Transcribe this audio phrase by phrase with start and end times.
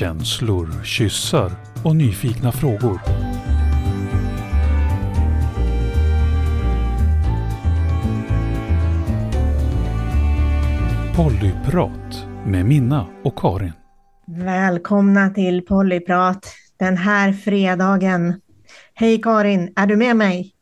[0.00, 1.52] Känslor, kyssar
[1.84, 3.00] och nyfikna frågor.
[11.16, 13.72] Pollyprat med Minna och Karin.
[14.26, 16.46] Välkomna till Pollyprat
[16.76, 18.40] den här fredagen.
[18.94, 20.54] Hej Karin, är du med mig?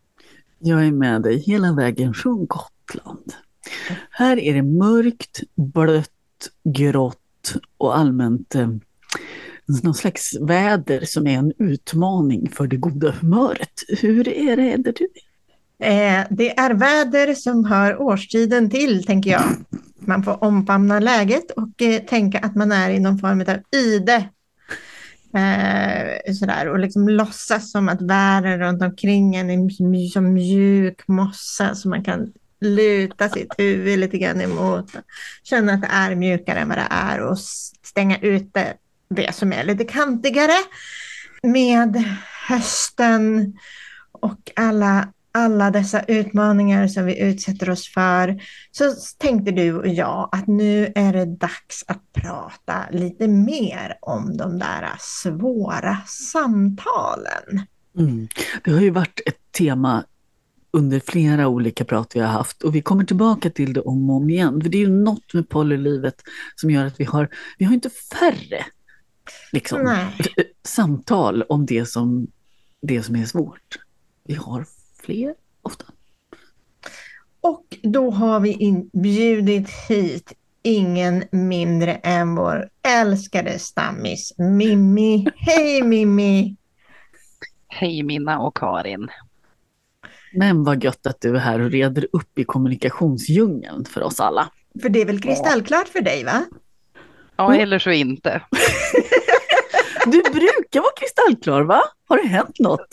[0.59, 3.33] Jag är med dig hela vägen från Gotland.
[4.11, 6.09] Här är det mörkt, blött,
[6.65, 8.69] grått och allmänt eh,
[9.83, 13.83] någon slags väder som är en utmaning för det goda humöret.
[14.01, 15.09] Hur är det där du
[15.83, 19.45] Eh, det är väder som hör årstiden till, tänker jag.
[19.99, 24.29] Man får omfamna läget och eh, tänka att man är i någon form av ide.
[25.35, 31.75] Eh, sådär, och liksom låtsas som att världen runt omkring en är som mjuk mossa
[31.75, 34.93] som man kan luta sitt huvud lite grann emot.
[35.43, 37.39] Känna att det är mjukare än vad det är och
[37.83, 38.75] stänga ute
[39.11, 40.59] det som är lite kantigare
[41.43, 42.05] med
[42.49, 43.55] hösten
[44.13, 50.29] och alla alla dessa utmaningar som vi utsätter oss för, så tänkte du och jag
[50.33, 57.67] att nu är det dags att prata lite mer om de där svåra samtalen.
[57.99, 58.29] Mm.
[58.65, 60.05] Det har ju varit ett tema
[60.73, 64.17] under flera olika prat vi har haft och vi kommer tillbaka till det om och
[64.17, 64.61] om igen.
[64.63, 66.23] För det är ju något med polylivet
[66.57, 67.29] som gör att vi har,
[67.59, 68.65] vi har inte färre
[69.53, 70.07] liksom,
[70.65, 72.27] samtal om det som,
[72.83, 73.79] det som är svårt.
[74.25, 74.67] Vi har
[75.03, 75.85] fler ofta.
[77.41, 85.27] Och då har vi inbjudit hit ingen mindre än vår älskade stammis Mimmi.
[85.37, 86.57] Hej Mimmi!
[87.69, 89.09] Hej Minna och Karin.
[90.33, 94.51] Men vad gött att du är här och reder upp i kommunikationsdjungeln för oss alla.
[94.83, 96.45] För det är väl kristallklart för dig va?
[97.39, 98.41] Ja, eller så inte.
[100.05, 101.83] du brukar vara kristallklar va?
[102.09, 102.89] Har det hänt något?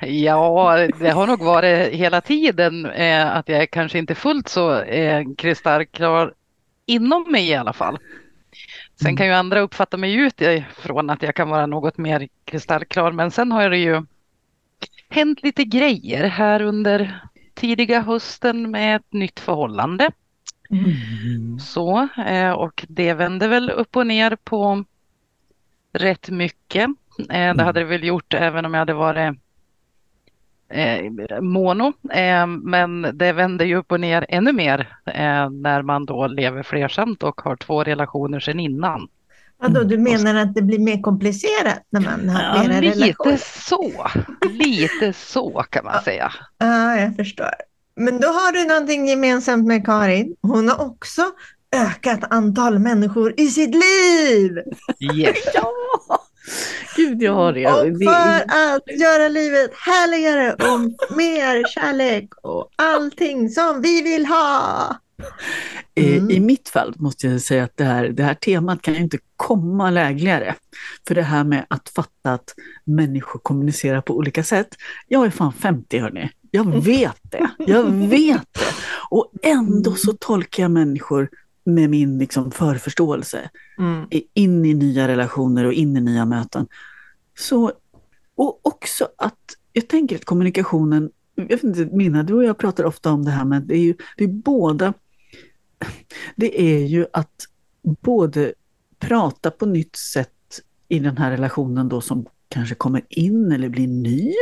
[0.00, 5.24] Ja, det har nog varit hela tiden eh, att jag kanske inte fullt så eh,
[5.38, 6.34] kristallklar
[6.86, 7.98] inom mig i alla fall.
[9.02, 13.30] Sen kan ju andra uppfatta mig utifrån att jag kan vara något mer kristallklar, men
[13.30, 14.02] sen har det ju
[15.08, 17.20] hänt lite grejer här under
[17.54, 20.10] tidiga hösten med ett nytt förhållande.
[20.72, 21.58] Mm.
[21.58, 24.84] Så, eh, och det vände väl upp och ner på
[25.92, 26.90] rätt mycket.
[27.30, 29.36] Eh, det hade det väl gjort även om jag hade varit
[30.68, 31.92] eh, mono.
[32.62, 34.96] Men det vänder ju upp och ner ännu mer
[35.50, 39.08] när man då lever flersamt och har två relationer sedan innan.
[39.58, 43.32] Vadå, du menar att det blir mer komplicerat när man har ja, flera lite relationer?
[43.32, 44.08] Lite så,
[44.52, 46.32] lite så kan man säga.
[46.58, 47.50] Ja, jag förstår.
[47.96, 50.36] Men då har du någonting gemensamt med Karin.
[50.42, 51.22] Hon har också
[51.72, 54.58] ökat antal människor i sitt liv.
[55.16, 55.36] Yes.
[55.54, 55.72] ja!
[56.96, 57.66] Gud, jag har det.
[57.66, 60.80] Och för att göra livet härligare och
[61.16, 64.96] mer kärlek och allting som vi vill ha.
[65.94, 66.30] Mm.
[66.30, 69.18] I mitt fall måste jag säga att det här, det här temat kan ju inte
[69.36, 70.54] komma lägligare.
[71.08, 72.54] För det här med att fatta att
[72.84, 74.68] människor kommunicerar på olika sätt.
[75.08, 76.30] Jag är fan 50 hörni.
[76.54, 77.50] Jag vet det.
[77.58, 78.74] Jag vet det.
[79.10, 81.28] Och ändå så tolkar jag människor
[81.64, 84.06] med min liksom förförståelse mm.
[84.34, 86.66] in i nya relationer och in i nya möten.
[87.38, 87.72] Så,
[88.34, 89.38] och också att
[89.72, 93.30] jag tänker att kommunikationen, jag vet inte, Minna, du och jag pratar ofta om det
[93.30, 94.94] här med det är ju det är båda,
[96.36, 97.46] det är ju att
[97.82, 98.52] både
[98.98, 100.30] prata på nytt sätt
[100.88, 104.32] i den här relationen då som kanske kommer in eller blir ny.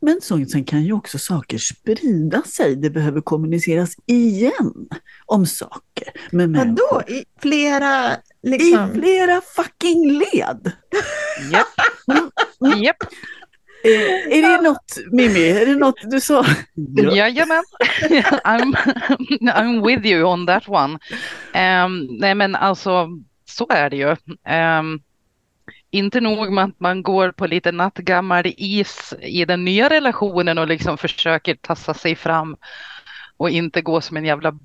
[0.00, 2.76] Men sen kan ju också saker sprida sig.
[2.76, 4.88] Det behöver kommuniceras igen
[5.26, 6.08] om saker.
[6.30, 7.02] Med Vadå?
[7.08, 8.16] I flera...
[8.42, 8.90] Liksom...
[8.90, 10.72] I flera fucking led!
[11.52, 11.66] Japp.
[12.64, 12.82] Mm.
[12.82, 12.96] Yep.
[13.82, 16.44] Är, är det något, Mimmi, är det något du sa?
[16.74, 17.16] Ja.
[17.16, 17.62] Jajamän,
[18.44, 18.76] I'm,
[19.40, 20.98] I'm with you on that one.
[21.54, 23.08] Um, nej men alltså,
[23.50, 24.10] så är det ju.
[24.10, 25.00] Um,
[25.90, 30.66] inte nog med att man går på lite nattgammal is i den nya relationen och
[30.66, 32.56] liksom försöker tassa sig fram
[33.36, 34.58] och inte gå som en jävla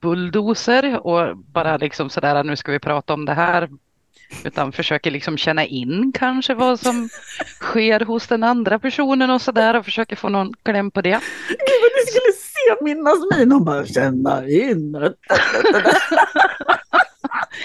[0.00, 3.68] bulldozer och bara liksom sådär nu ska vi prata om det här
[4.44, 7.08] utan försöker liksom känna in kanske vad som
[7.60, 11.20] sker hos den andra personen och sådär och försöker få någon kläm på det.
[11.48, 14.96] Gud vad du skulle se Minnas min och bara känna in.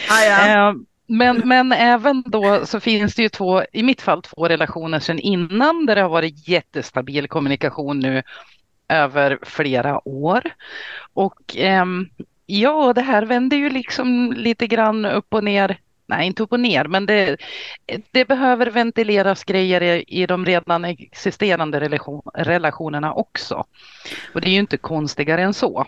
[0.10, 0.76] ah, ja.
[1.18, 5.20] Men, men även då så finns det ju två, i mitt fall två relationer sedan
[5.20, 8.24] innan där det har varit jättestabil kommunikation nu
[8.90, 10.42] över flera år.
[11.14, 11.86] Och eh,
[12.46, 16.60] ja, det här vänder ju liksom lite grann upp och ner nej inte upp och
[16.60, 17.38] ner, men det,
[18.12, 23.66] det behöver ventileras grejer i, i de redan existerande relation, relationerna också.
[24.34, 25.86] Och det är ju inte konstigare än så.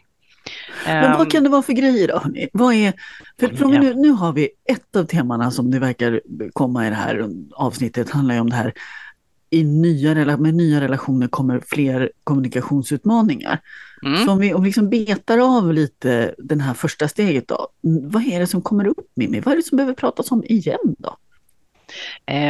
[0.85, 2.23] Men vad ehm, kan det vara för grejer då?
[2.53, 2.93] Vad är,
[3.39, 6.21] för, för nu, nu har vi ett av temana som det verkar
[6.53, 8.73] komma i det här avsnittet handlar ju om det här
[9.49, 13.59] i nya, med nya relationer kommer fler kommunikationsutmaningar.
[14.05, 14.25] Mm.
[14.25, 17.67] Så om vi, om liksom betar av lite det här första steget då,
[18.03, 19.39] vad är det som kommer upp Mimmi?
[19.39, 21.17] Vad är det som behöver pratas om igen då?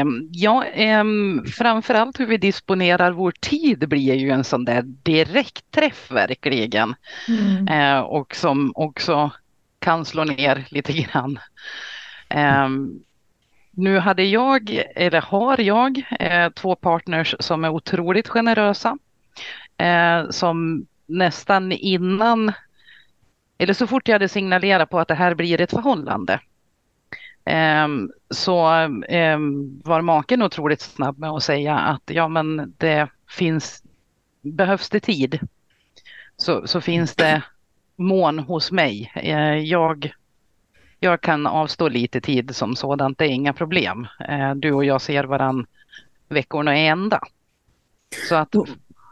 [0.01, 0.65] Um, ja,
[1.01, 6.95] um, framförallt hur vi disponerar vår tid blir ju en sån där direktträff verkligen.
[7.27, 7.67] Mm.
[7.67, 9.31] Uh, och som också
[9.79, 11.39] kan slå ner lite grann.
[13.71, 18.97] Nu hade jag, eller har jag, eh, två partners som är otroligt generösa.
[20.29, 22.53] Som nästan innan,
[23.57, 26.39] eller så fort jag hade signalerat på att det här blir ett förhållande,
[28.29, 28.69] så
[29.07, 29.37] eh,
[29.83, 33.83] var maken otroligt snabb med att säga att ja men det finns,
[34.41, 35.39] behövs det tid
[36.37, 37.41] så, så finns det
[37.95, 39.11] mån hos mig.
[39.15, 40.13] Eh, jag
[40.99, 44.07] jag kan avstå lite tid som sådant, det är inga problem.
[44.55, 45.65] Du och jag ser varann
[46.29, 47.19] veckorna är ända.
[48.29, 48.67] Så att, och,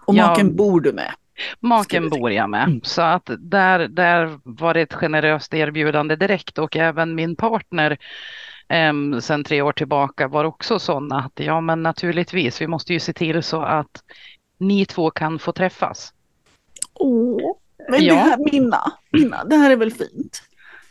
[0.05, 1.13] och maken jag, bor du med?
[1.59, 2.63] Maken bor jag med.
[2.63, 2.81] Mm.
[2.83, 7.97] Så att där, där var det ett generöst erbjudande direkt och även min partner
[8.89, 12.99] um, sedan tre år tillbaka var också sådana att ja men naturligtvis, vi måste ju
[12.99, 14.03] se till så att
[14.57, 16.13] ni två kan få träffas.
[16.93, 17.55] Åh,
[17.89, 18.13] men ja.
[18.13, 18.81] det här Minna,
[19.11, 20.41] Minna, det här är väl fint?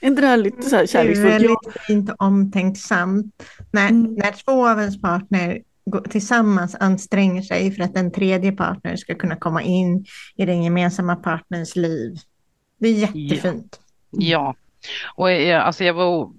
[0.01, 1.29] Är inte det här lite så här kärleksfullt?
[1.29, 3.45] Det är väldigt fint och omtänksamt.
[3.71, 4.15] När, mm.
[4.15, 5.63] när två av ens partner
[6.11, 10.05] tillsammans anstränger sig för att en tredje partner ska kunna komma in
[10.37, 12.17] i den gemensamma partners liv.
[12.79, 13.81] Det är jättefint.
[14.11, 14.55] Ja, ja.
[15.15, 16.33] och jag, alltså jag, var,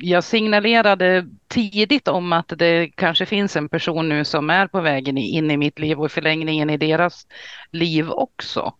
[0.00, 5.18] jag signalerade tidigt om att det kanske finns en person nu som är på vägen
[5.18, 7.26] in i mitt liv och i förlängningen i deras
[7.70, 8.74] liv också.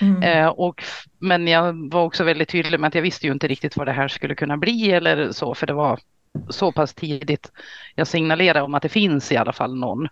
[0.00, 0.22] Mm.
[0.22, 0.82] Eh, och,
[1.18, 3.92] men jag var också väldigt tydlig med att jag visste ju inte riktigt vad det
[3.92, 6.00] här skulle kunna bli eller så, för det var
[6.48, 7.52] så pass tidigt.
[7.94, 10.08] Jag signalerade om att det finns i alla fall någon.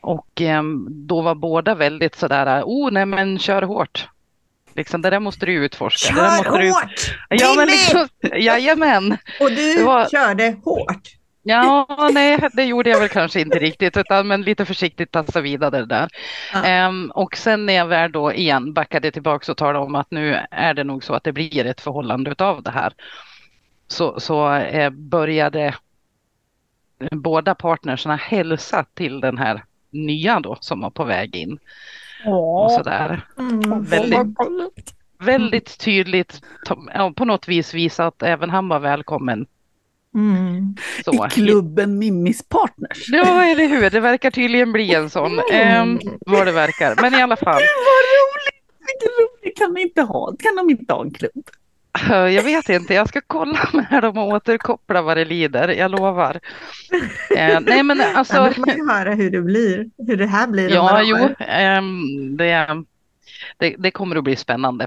[0.00, 4.08] Och eh, då var båda väldigt sådär, oh nej men kör hårt.
[4.74, 6.14] Liksom, det där måste du utforska.
[6.14, 7.16] Kör det måste hårt!
[7.30, 7.36] Du...
[7.36, 9.16] Ja, men liksom, jajamän.
[9.40, 10.08] Och du var...
[10.08, 11.16] körde hårt.
[11.48, 15.84] Ja, nej, det gjorde jag väl kanske inte riktigt, utan men lite försiktigt tassa vidare
[15.84, 16.08] där.
[16.52, 16.88] Ja.
[16.88, 20.40] Um, och sen när jag väl då igen backade tillbaka och talade om att nu
[20.50, 22.92] är det nog så att det blir ett förhållande av det här,
[23.88, 25.74] så, så eh, började
[27.10, 31.58] båda partnerserna hälsa till den här nya då som var på väg in.
[32.26, 32.64] Åh.
[32.64, 33.26] Och sådär.
[33.38, 36.42] Mm, väldigt, väldigt tydligt,
[37.16, 39.46] på något vis visa att även han var välkommen
[40.16, 40.74] Mm.
[41.06, 43.08] I klubben Mimmis Partners.
[43.08, 43.90] Ja, eller hur.
[43.90, 45.40] Det verkar tydligen bli en sån.
[45.52, 45.90] Mm.
[45.90, 46.96] Um, vad det verkar.
[47.02, 47.60] Men i alla fall.
[47.60, 48.64] Gud, vad roligt!
[48.86, 49.58] Vilken roligt.
[49.58, 51.50] Kan inte ha, kan de inte ha en klubb?
[52.08, 56.40] Jag vet inte, jag ska kolla med dem och återkoppla vad det lider, jag lovar.
[57.36, 58.36] Eh, nej men alltså.
[58.36, 60.70] Ja, man kan höra hur det blir, hur det här blir.
[60.70, 61.82] Ja, jo, eh,
[62.36, 62.84] det,
[63.58, 64.86] det, det, kommer att bli spännande.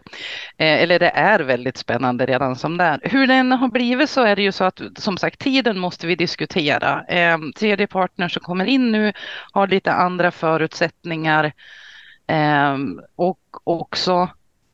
[0.57, 2.99] Eh, eller det är väldigt spännande redan som det är.
[3.03, 6.15] Hur den har blivit så är det ju så att som sagt tiden måste vi
[6.15, 7.05] diskutera.
[7.07, 9.13] Eh, tredje partner som kommer in nu
[9.51, 11.51] har lite andra förutsättningar
[12.27, 12.77] eh,
[13.15, 14.29] och också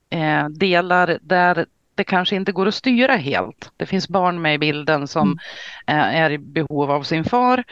[0.10, 1.66] eh, delar där
[1.96, 3.72] det kanske inte går att styra helt.
[3.78, 5.40] Det finns barn med i bilden som
[5.88, 6.16] mm.
[6.16, 7.64] är i behov av sin far,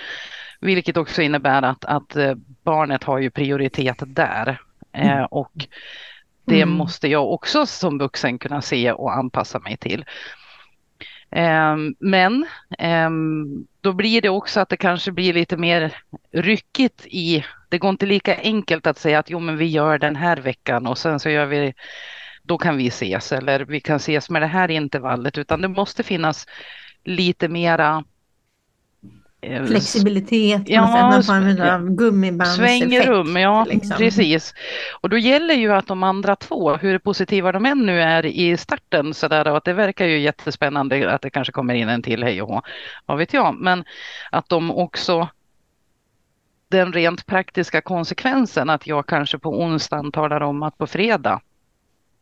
[0.60, 4.62] vilket också innebär att, att eh, barnet har ju prioritet där.
[4.92, 5.10] Mm.
[5.10, 5.68] Eh, och
[6.46, 6.76] det mm.
[6.76, 10.06] måste jag också som vuxen kunna se och anpassa mig till.
[11.32, 12.46] Eh, men
[12.80, 13.10] eh,
[13.82, 15.94] då blir det också att det kanske blir lite mer
[16.32, 20.16] ryckigt i, det går inte lika enkelt att säga att jo men vi gör den
[20.16, 21.74] här veckan och sen så gör vi,
[22.44, 26.04] då kan vi ses eller vi kan ses med det här intervallet utan det måste
[26.04, 26.48] finnas
[27.04, 28.04] lite mera
[29.44, 32.90] Eh, Flexibilitet, ja, någon form av gummibandseffekt.
[32.90, 33.98] Svängrum, ja liksom.
[33.98, 34.54] precis.
[35.02, 38.58] Och då gäller ju att de andra två, hur positiva de än nu är i
[38.58, 42.02] starten, så där, och att det verkar ju jättespännande att det kanske kommer in en
[42.02, 42.62] till hej och hå,
[43.06, 43.84] vad vet jag, men
[44.32, 45.28] att de också
[46.68, 51.42] den rent praktiska konsekvensen att jag kanske på onsdagen talar om att på fredag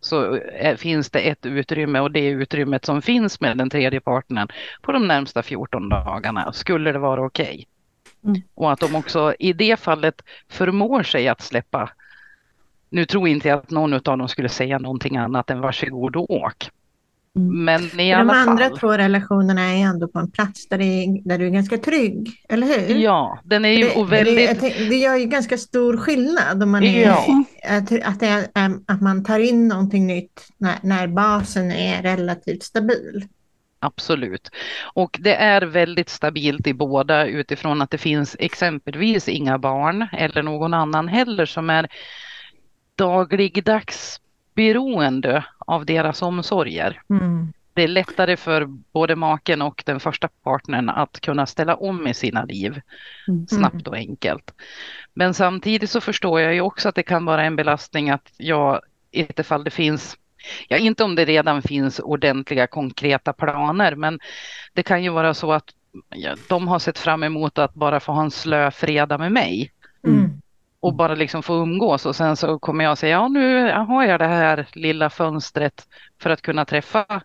[0.02, 4.48] så eh, finns det ett utrymme och det utrymmet som finns med den tredje partnern
[4.82, 7.46] på de närmsta 14 dagarna skulle det vara okej.
[7.46, 7.66] Okay.
[8.24, 8.42] Mm.
[8.54, 11.90] Och att de också i det fallet förmår sig att släppa.
[12.90, 16.32] Nu tror inte jag att någon av dem skulle säga någonting annat än varsågod och
[16.32, 16.70] åk.
[17.36, 17.66] Mm.
[17.66, 18.78] Men i De alla andra fall.
[18.80, 22.30] två relationerna är ändå på en plats där, det är, där du är ganska trygg,
[22.50, 22.96] eller hur?
[22.96, 24.60] Ja, den är ju Det, det, väldigt...
[24.60, 27.44] tänk- det gör ju ganska stor skillnad om man är, Ja.
[27.70, 32.64] att, att, det är, att man tar in någonting nytt när, när basen är relativt
[32.64, 33.28] stabil.
[33.80, 34.50] Absolut.
[34.94, 40.44] Och det är väldigt stabilt i båda utifrån att det finns exempelvis inga barn eller
[40.44, 41.88] någon annan heller som är
[42.96, 44.20] dagligdags
[44.56, 47.02] beroende av deras omsorger.
[47.74, 52.14] Det är lättare för både maken och den första partnern att kunna ställa om i
[52.14, 52.82] sina liv
[53.28, 53.48] Mm.
[53.48, 54.54] snabbt och enkelt.
[55.14, 58.80] Men samtidigt så förstår jag ju också att det kan vara en belastning att jag,
[59.12, 60.18] i ett fall det finns,
[60.68, 64.20] ja inte om det redan finns ordentliga konkreta planer, men
[64.74, 65.66] det kan ju vara så att
[66.48, 69.81] de har sett fram emot att bara få ha en slö fredag med mig Mm
[70.82, 74.20] och bara liksom få umgås och sen så kommer jag säga ja nu har jag
[74.20, 75.88] det här lilla fönstret
[76.22, 77.22] för att kunna träffa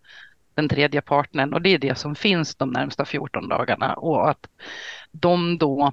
[0.55, 4.49] den tredje partnern och det är det som finns de närmsta 14 dagarna och att
[5.13, 5.93] de då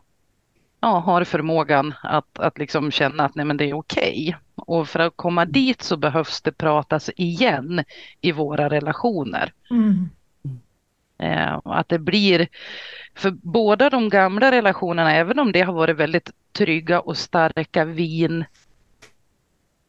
[0.84, 4.38] ja, har förmågan att, att liksom känna att nej men det är okej.
[4.56, 7.84] Och för att komma dit så behövs det pratas igen
[8.22, 9.54] i våra relationer.
[9.70, 10.10] Mm.
[11.24, 12.48] Eh, att det blir,
[13.16, 18.46] för båda de gamla relationerna, även om det har varit väldigt trygga och starka vin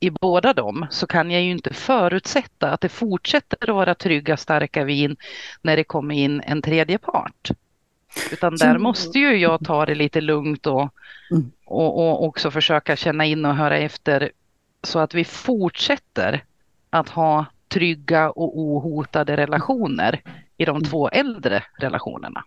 [0.01, 4.37] i båda dem, så kan jag ju inte förutsätta att det fortsätter att vara trygga,
[4.37, 5.17] starka vin
[5.63, 7.51] när det kommer in en tredje part.
[8.33, 10.95] Utan där måste ju jag ta det lite lugnt och,
[11.31, 11.51] Mm.
[11.65, 14.31] och, och också försöka känna in och höra efter
[14.83, 16.45] så att vi fortsätter
[16.91, 20.21] att ha trygga och ohotade relationer
[20.57, 22.45] i de två äldre relationerna.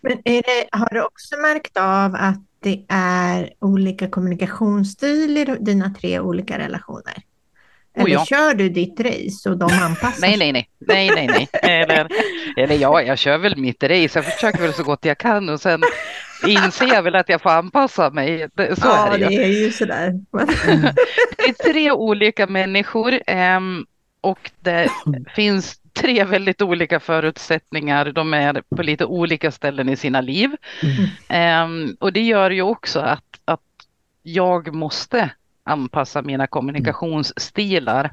[0.00, 6.20] Men det, har du också märkt av att det är olika kommunikationsstil i dina tre
[6.20, 7.14] olika relationer?
[7.96, 8.24] Oh Eller ja.
[8.24, 11.48] kör du ditt race och de anpassar Nej, nej, nej, nej, nej, nej.
[11.62, 12.08] Eller,
[12.56, 14.18] eller ja, jag kör väl mitt race.
[14.18, 15.82] Jag försöker väl så gott jag kan och sen
[16.46, 18.48] inser jag väl att jag får anpassa mig.
[18.56, 19.38] Så ja, är det ju.
[19.38, 20.12] det är ju sådär.
[21.36, 23.84] Det är tre olika människor ehm,
[24.24, 24.88] och det
[25.34, 28.12] finns tre väldigt olika förutsättningar.
[28.12, 30.50] De är på lite olika ställen i sina liv.
[31.28, 33.60] Ehm, och det gör ju också att, att
[34.22, 35.30] jag måste
[35.64, 38.10] anpassa mina kommunikationsstilar.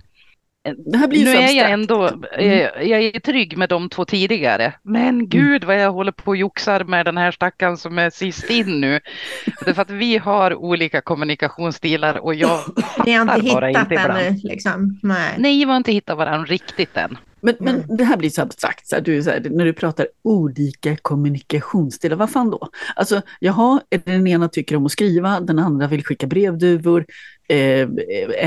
[0.63, 4.73] Nu är jag ändå eh, jag är trygg med de två tidigare.
[4.83, 8.49] Men gud vad jag håller på och joxar med den här stackaren som är sist
[8.49, 8.99] in nu.
[9.45, 12.59] Det är för att vi har olika kommunikationsstilar och jag
[13.05, 14.99] Ni har inte hittat inte ännu liksom.
[15.03, 15.35] Nej.
[15.37, 17.17] Nej, vi har inte hittat varandra riktigt än.
[17.41, 20.07] Men, men det här blir så abstrakt, så här, du, så här, när du pratar
[20.21, 22.69] olika kommunikationsstilar, vad fan då?
[22.95, 27.05] Alltså, jaha, den ena tycker om att skriva, den andra vill skicka brevduvor,
[27.51, 27.87] eh,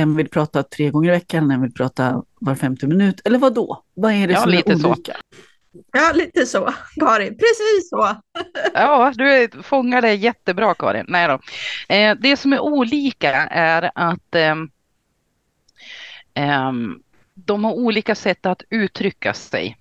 [0.00, 3.54] en vill prata tre gånger i veckan, en vill prata var femte minut, eller vad
[3.54, 3.82] då?
[3.94, 4.88] Vad är det Ja, som är lite så.
[4.90, 5.16] olika?
[5.92, 7.28] Ja, lite så, Karin.
[7.38, 8.16] Precis så.
[8.74, 11.04] Ja, du fångar det jättebra Karin.
[11.08, 11.38] Nej då.
[11.94, 14.70] Eh, det som är olika är att ehm,
[16.34, 16.98] ehm,
[17.34, 19.76] de har olika sätt att uttrycka sig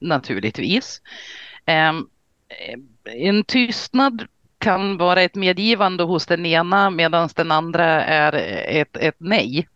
[0.00, 1.00] naturligtvis.
[1.66, 2.06] Ehm,
[2.48, 2.78] eh,
[3.28, 4.26] en tystnad
[4.66, 8.32] kan vara ett medgivande hos den ena medan den andra är
[8.80, 9.68] ett, ett nej.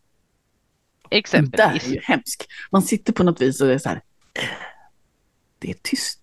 [1.10, 1.86] Det där Exempelvis.
[1.86, 2.46] är ju hemskt.
[2.70, 3.96] Man sitter på något vis och det är så här,
[4.34, 4.42] "Eh,
[5.58, 6.20] det är tyst.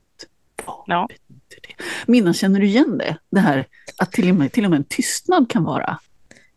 [0.66, 1.08] Vad Ja.
[1.10, 1.84] betyder det?
[2.12, 3.18] Minna, känner du igen det?
[3.32, 3.66] Det här
[3.98, 6.00] att till och med, till och med en tystnad kan vara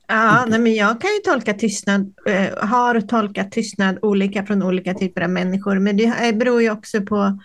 [0.06, 4.94] Ja, nej, men jag kan ju tolka tystnad, eh, har tolkat tystnad olika från olika
[4.94, 7.38] typer av människor, men det eh, beror ju också på,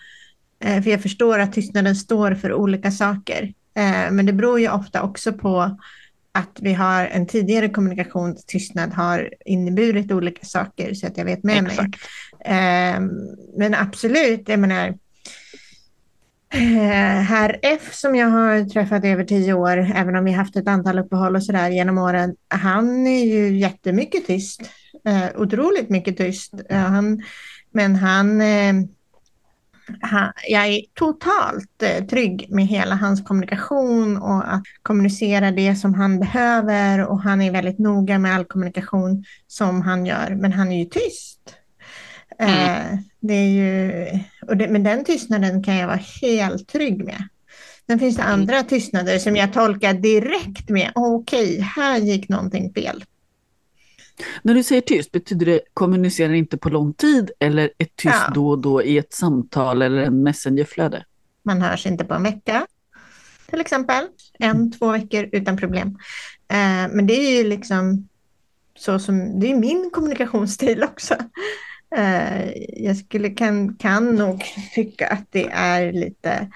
[0.60, 3.54] eh, för jag förstår att tystnaden står för olika saker,
[4.10, 5.76] men det beror ju ofta också på
[6.36, 11.62] att vi har en tidigare kommunikationstystnad har inneburit olika saker så att jag vet med
[11.62, 11.72] mig.
[11.72, 11.94] Exakt.
[12.44, 13.00] Eh,
[13.56, 14.86] men absolut, jag menar,
[16.54, 20.56] eh, herr F som jag har träffat i över tio år, även om vi haft
[20.56, 24.62] ett antal uppehåll och sådär genom åren, han är ju jättemycket tyst.
[25.06, 26.54] Eh, otroligt mycket tyst.
[26.68, 27.22] Eh, han,
[27.72, 28.42] men eh, han,
[30.48, 36.20] jag är totalt eh, trygg med hela hans kommunikation och att kommunicera det som han
[36.20, 40.78] behöver och han är väldigt noga med all kommunikation som han gör, men han är
[40.78, 41.56] ju tyst.
[42.38, 44.06] Eh, det är ju,
[44.46, 47.28] och det, men den tystnaden kan jag vara helt trygg med.
[47.86, 53.04] Sen finns det andra tystnader som jag tolkar direkt med, okej, här gick någonting fel.
[54.42, 58.32] När du säger tyst, betyder det kommunicerar inte på lång tid eller ett tyst Ja.
[58.34, 61.04] då och då i ett samtal eller en messengerflöde?
[61.42, 62.66] Man hörs inte på en vecka,
[63.50, 64.06] till exempel.
[64.38, 65.88] En, två veckor utan problem.
[66.48, 68.08] Eh, men det är ju liksom
[68.78, 71.14] så som, det är min kommunikationsstil också.
[71.96, 72.50] Eh,
[72.84, 74.44] jag skulle, kan, kan nog
[74.74, 76.50] tycka att det är lite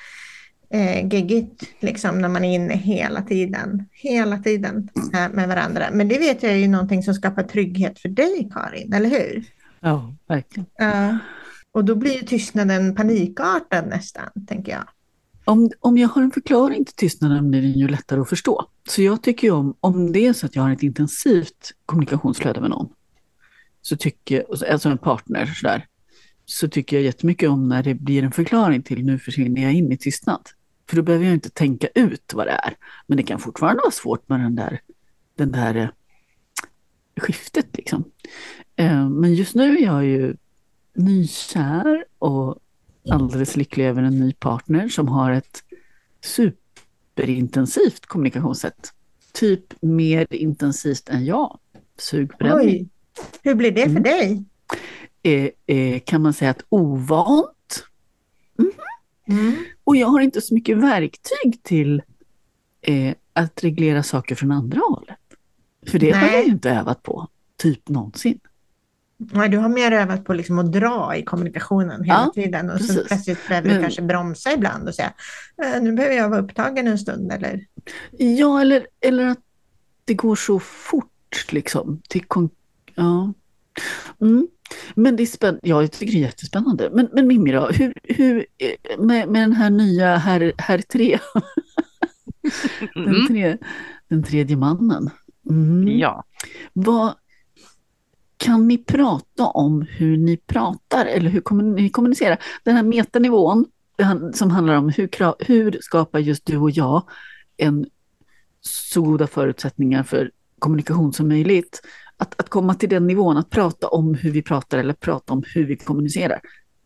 [0.70, 5.84] eh, geggigt liksom, när man är inne hela tiden, hela tiden eh, med varandra.
[5.92, 9.44] Men det vet jag är ju någonting som skapar trygghet för dig, Karin, eller hur?
[9.80, 10.66] Ja, verkligen.
[10.82, 11.16] Uh,
[11.72, 14.84] och då blir ju tystnaden panikartad nästan, tänker jag.
[15.44, 18.66] Om, om jag har en förklaring till tystnaden blir den ju lättare att förstå.
[18.88, 22.60] Så jag tycker ju om, om det är så att jag har ett intensivt kommunikationsflöde
[22.60, 22.88] med någon,
[23.82, 25.86] så tycker, alltså en partner sådär,
[26.44, 29.92] så tycker jag jättemycket om när det blir en förklaring till nu försvinner jag in
[29.92, 30.40] i tystnad.
[30.90, 32.76] För då behöver jag inte tänka ut vad det är.
[33.06, 34.80] Men det kan fortfarande vara svårt med den där,
[35.34, 35.88] den där eh,
[37.16, 38.04] skiftet liksom.
[38.76, 40.36] Eh, men just nu är jag ju
[40.94, 42.58] nykär och
[43.10, 45.62] alldeles lycklig över en ny partner som har ett
[46.24, 48.92] superintensivt kommunikationssätt.
[49.32, 51.58] Typ mer intensivt än jag.
[51.98, 52.68] Sugbränning.
[52.68, 52.88] Oj,
[53.42, 54.02] hur blir det för mm.
[54.02, 54.44] dig?
[55.22, 57.56] Eh, eh, kan man säga att ovant.
[59.30, 59.56] Mm.
[59.84, 62.02] Och jag har inte så mycket verktyg till
[62.80, 65.16] eh, att reglera saker från andra hållet.
[65.86, 66.20] För det Nej.
[66.20, 68.40] har jag ju inte övat på, typ någonsin.
[69.16, 72.78] Nej, du har mer övat på liksom att dra i kommunikationen hela ja, tiden och
[72.78, 72.94] precis.
[72.94, 73.82] så plötsligt behöver du Men...
[73.82, 75.12] kanske bromsa ibland och säga
[75.62, 77.66] äh, nu behöver jag vara upptagen en stund eller?
[78.10, 79.38] Ja, eller, eller att
[80.04, 82.02] det går så fort liksom.
[82.08, 82.24] Till
[82.94, 83.32] ja.
[84.20, 84.48] Mm.
[84.94, 85.60] Men det är spännande.
[85.62, 86.90] Ja, jag tycker det är jättespännande.
[86.92, 88.46] Men, men Mimmi då, hur, hur,
[88.98, 91.18] med, med den här nya herr, herr 3,
[92.94, 93.26] den, mm.
[93.26, 93.56] tre,
[94.08, 95.10] den tredje mannen.
[95.50, 95.98] Mm.
[95.98, 96.24] Ja.
[96.72, 97.14] Vad,
[98.36, 102.38] kan ni prata om hur ni pratar eller hur ni kommunicerar?
[102.64, 103.66] Den här metanivån
[104.34, 107.02] som handlar om hur, hur skapar just du och jag
[107.56, 107.86] en
[108.60, 111.80] så goda förutsättningar för kommunikation som möjligt.
[112.20, 115.42] Att, att komma till den nivån, att prata om hur vi pratar eller prata om
[115.54, 116.40] hur vi kommunicerar.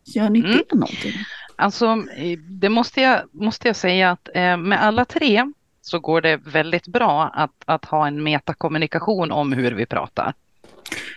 [0.05, 0.51] Gör ni mm.
[0.53, 1.13] det någonting?
[1.57, 2.05] Alltså,
[2.49, 6.89] det måste jag, måste jag säga att eh, med alla tre så går det väldigt
[6.89, 10.35] bra att, att ha en metakommunikation om hur vi pratar.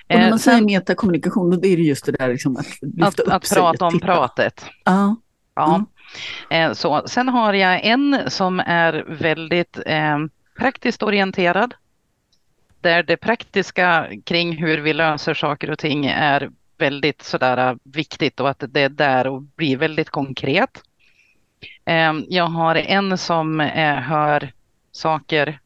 [0.09, 3.07] Och när man eh, säger metakommunikation, då är det just det där liksom att lyfta
[3.07, 4.65] att, upp att sig, prata om pratet.
[4.85, 5.15] Ja.
[5.55, 5.85] ja.
[6.49, 6.75] Mm.
[6.75, 10.17] Så, sen har jag en som är väldigt eh,
[10.57, 11.73] praktiskt orienterad.
[12.81, 18.39] Där det praktiska kring hur vi löser saker och ting är väldigt sådär äh, viktigt
[18.39, 20.81] och att det är där och blir väldigt konkret.
[21.85, 24.51] Ehm, jag har en som äh, hör
[24.91, 25.59] saker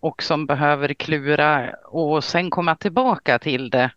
[0.00, 3.90] och som behöver klura och sen komma tillbaka till det.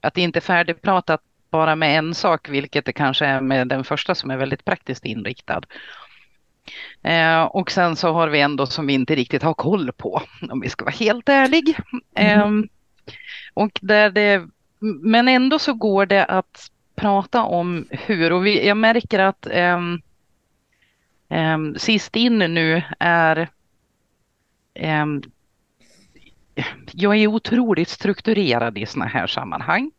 [0.00, 3.84] Att det inte är färdigpratat bara med en sak, vilket det kanske är med den
[3.84, 5.60] första som är väldigt praktiskt inriktad.
[7.02, 10.60] Eh, och sen så har vi ändå som vi inte riktigt har koll på, om
[10.60, 11.76] vi ska vara helt ärlig.
[12.14, 12.58] Mm.
[12.58, 12.68] Eh,
[13.54, 14.48] och där det,
[15.02, 19.80] men ändå så går det att prata om hur, och vi, jag märker att eh,
[21.76, 23.48] sist in nu är
[24.74, 25.22] Ehm,
[26.92, 29.90] jag är otroligt strukturerad i sådana här sammanhang.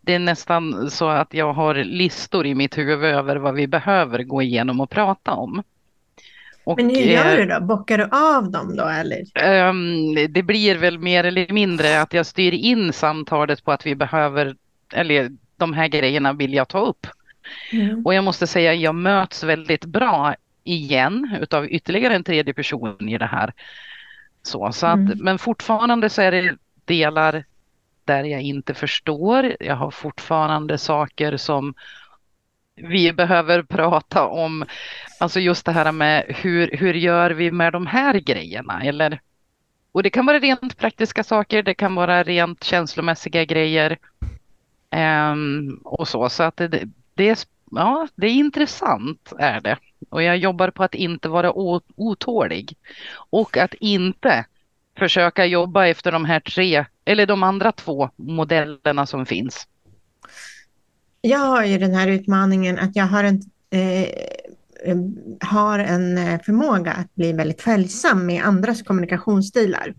[0.00, 4.22] Det är nästan så att jag har listor i mitt huvud över vad vi behöver
[4.22, 5.62] gå igenom och prata om.
[6.64, 7.60] Och, Men hur gör eh, du då?
[7.60, 9.20] Bockar du av dem då eller?
[9.68, 13.94] Um, det blir väl mer eller mindre att jag styr in samtalet på att vi
[13.94, 14.56] behöver,
[14.92, 17.06] eller de här grejerna vill jag ta upp.
[17.72, 18.06] Mm.
[18.06, 23.18] Och jag måste säga, jag möts väldigt bra igen utav ytterligare en tredje person i
[23.18, 23.52] det här.
[24.42, 25.18] Så, så att, mm.
[25.20, 27.44] Men fortfarande så är det delar
[28.04, 29.56] där jag inte förstår.
[29.60, 31.74] Jag har fortfarande saker som
[32.76, 34.64] vi behöver prata om.
[35.20, 38.82] Alltså just det här med hur, hur gör vi med de här grejerna?
[38.82, 39.20] Eller,
[39.92, 43.98] och det kan vara rent praktiska saker, det kan vara rent känslomässiga grejer.
[45.30, 46.84] Um, och så, så att det,
[47.14, 47.38] det, är,
[47.70, 49.78] ja, det är intressant är det.
[50.10, 51.52] Och jag jobbar på att inte vara
[51.96, 52.76] otålig.
[53.30, 54.44] Och att inte
[54.98, 59.68] försöka jobba efter de här tre, eller de andra två modellerna som finns.
[61.26, 64.96] Jag har ju den här utmaningen att jag har en, eh, eh
[65.40, 69.94] har en eh, förmåga att bli väldigt följsam med andras kommunikationsstilar.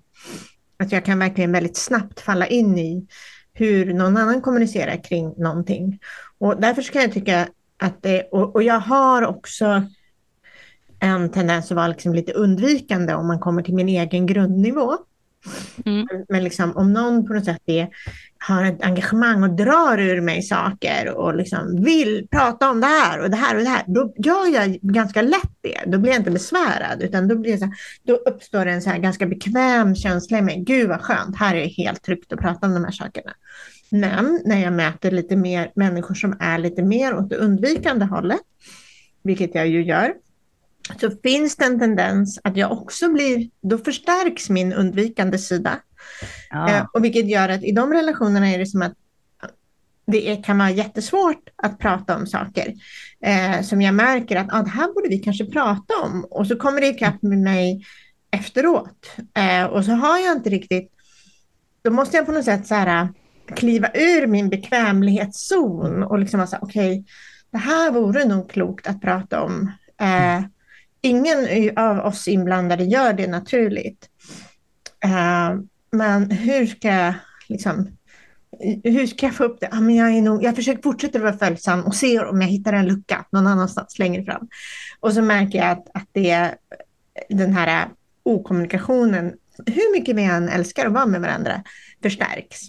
[0.78, 3.08] Att jag kan verkligen väldigt snabbt falla in i
[3.54, 6.00] hur någon annan kommunicerar kring någonting.
[6.38, 9.84] Och därför kan jag tycka att det, och, och jag har också
[11.00, 14.98] en tendens att vara liksom lite undvikande om man kommer till min egen grundnivå.
[15.86, 16.08] Mm.
[16.29, 17.89] Men liksom, om någon på något sätt är,
[18.38, 23.19] har ett engagemang och drar ur mig saker och liksom vill prata om det här
[23.19, 25.79] och det här och det här, då gör jag ganska lätt det.
[25.86, 28.97] Då blir jag inte besvärad, utan då, blir så här, då uppstår en så här
[28.97, 30.63] ganska bekväm känsla i mig.
[30.67, 33.31] Gud vad skönt, här är det helt tryggt att prata om de här sakerna.
[33.91, 38.41] Men när jag möter lite mer människor som är lite mer åt det undvikande hållet,
[39.23, 40.13] vilket jag ju gör,
[41.00, 45.80] så finns det en tendens att jag också blir, då förstärks min undvikande sida.
[46.50, 46.69] Ja.
[46.69, 48.93] Eh, och vilket gör att i de relationerna är det som att
[50.08, 52.74] det är, kan vara jättesvårt att prata om saker
[53.21, 56.26] eh, som jag märker att ah, det här borde vi kanske prata om.
[56.30, 57.86] Och så kommer det ikapp med mig
[58.32, 59.12] efteråt.
[59.38, 60.91] Eh, och så har jag inte riktigt,
[61.82, 63.10] då måste jag på något sätt så här,
[63.56, 67.04] kliva ur min bekvämlighetszon och liksom vara så okej, okay,
[67.52, 69.71] det här vore nog klokt att prata om.
[70.02, 70.41] Eh,
[71.06, 74.10] ingen av oss inblandade gör det naturligt.
[75.04, 75.60] Eh,
[75.91, 77.13] men hur ska jag
[77.48, 77.98] liksom,
[78.84, 79.70] hur ska jag få upp det?
[79.72, 82.74] Ja, men jag, är nog, jag försöker fortsätta vara följsam och se om jag hittar
[82.74, 84.48] en lucka någon annanstans längre fram.
[85.00, 86.56] Och så märker jag att, att det,
[87.30, 87.89] den här
[88.24, 89.34] okommunikationen,
[89.65, 91.63] hur mycket vi än älskar att vara med varandra,
[92.04, 92.62] förstärks.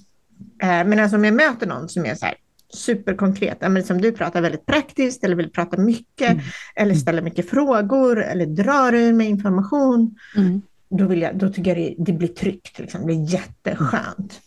[0.62, 2.34] Eh, men alltså om jag möter någon som är så här,
[2.68, 6.44] superkonkret, men som du pratar väldigt praktiskt eller vill prata mycket mm.
[6.76, 10.62] eller ställa mycket frågor eller drar ur med information, mm.
[10.88, 13.00] då, vill jag, då tycker jag det, det blir tryggt, liksom.
[13.00, 14.40] det blir jätteskönt.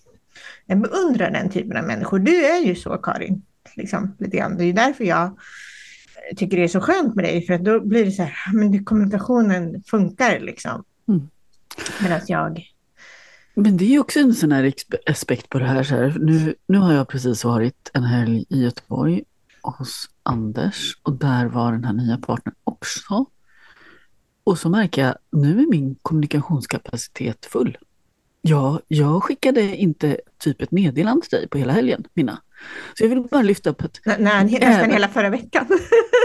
[0.66, 2.20] Jag beundrar den typen av människor.
[2.20, 3.42] Du är ju så Karin,
[3.76, 4.58] liksom, lite grann.
[4.58, 5.38] det är därför jag
[6.38, 9.84] tycker det är så skönt med dig, för då blir det så här, men kommunikationen
[9.84, 10.84] funkar liksom.
[11.08, 11.30] Mm.
[12.02, 12.66] Medan jag
[13.54, 14.74] men det är också en sån här
[15.06, 15.84] aspekt på det här.
[15.84, 16.18] Så här.
[16.20, 19.24] Nu, nu har jag precis varit en helg i Göteborg
[19.62, 23.26] hos Anders och där var den här nya partnern också.
[24.44, 27.78] Och så märker jag, nu är min kommunikationskapacitet full.
[28.42, 32.42] Ja, jag skickade inte typ ett meddelande till dig på hela helgen, Minna.
[32.98, 34.00] Så jag vill bara lyfta upp att...
[34.06, 35.66] Nej, nästan hela förra veckan.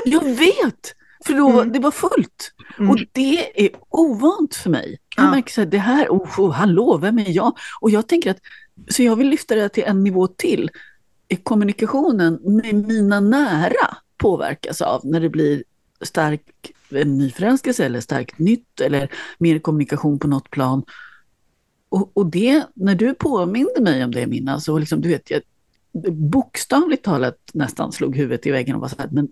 [0.04, 0.94] jag vet!
[1.26, 1.72] För då, mm.
[1.72, 2.52] det var fullt.
[2.78, 2.90] Mm.
[2.90, 4.98] Och det är ovant för mig.
[5.16, 5.30] Jag ja.
[5.30, 7.56] märker att det här, oh, oh, hallå, vem är jag?
[7.80, 8.40] Och jag tänker att,
[8.88, 10.70] så jag vill lyfta det till en nivå till.
[11.42, 15.64] Kommunikationen med mina nära påverkas av när det blir
[16.00, 16.42] stark
[16.90, 20.82] en nyförälskelse eller starkt nytt eller mer kommunikation på något plan.
[21.88, 25.42] Och, och det, när du påminde mig om det Minna, så liksom, du vet, jag
[26.12, 29.28] bokstavligt talat nästan slog huvudet i väggen och var så här, men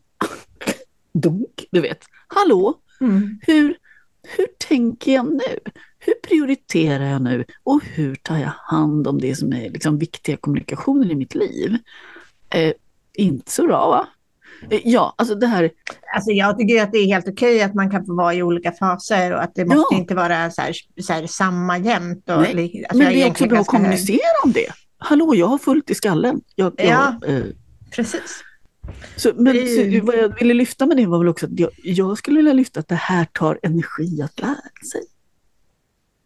[1.12, 2.04] dunk, du vet.
[2.28, 3.38] Hallå, mm.
[3.42, 3.76] hur,
[4.22, 5.58] hur tänker jag nu?
[5.98, 7.44] Hur prioriterar jag nu?
[7.64, 11.76] Och hur tar jag hand om det som är liksom viktiga kommunikationer i mitt liv?
[12.50, 12.72] Eh,
[13.14, 14.08] inte så bra va?
[14.70, 15.70] Eh, ja, alltså det här...
[16.14, 18.72] Alltså jag tycker att det är helt okej att man kan få vara i olika
[18.72, 19.98] faser och att det måste ja.
[19.98, 22.28] inte vara så här, så här samma jämt.
[22.28, 22.56] Och, alltså
[22.92, 24.72] Men det är också bra att kommunicera om det.
[24.98, 26.40] Hallå, jag har fullt i skallen.
[26.54, 27.42] Jag, ja, eh,
[27.90, 28.44] precis.
[29.16, 32.18] Så, men så, vad jag ville lyfta med det var väl också att jag, jag,
[32.18, 35.02] skulle vilja lyfta att det här tar energi att lära sig.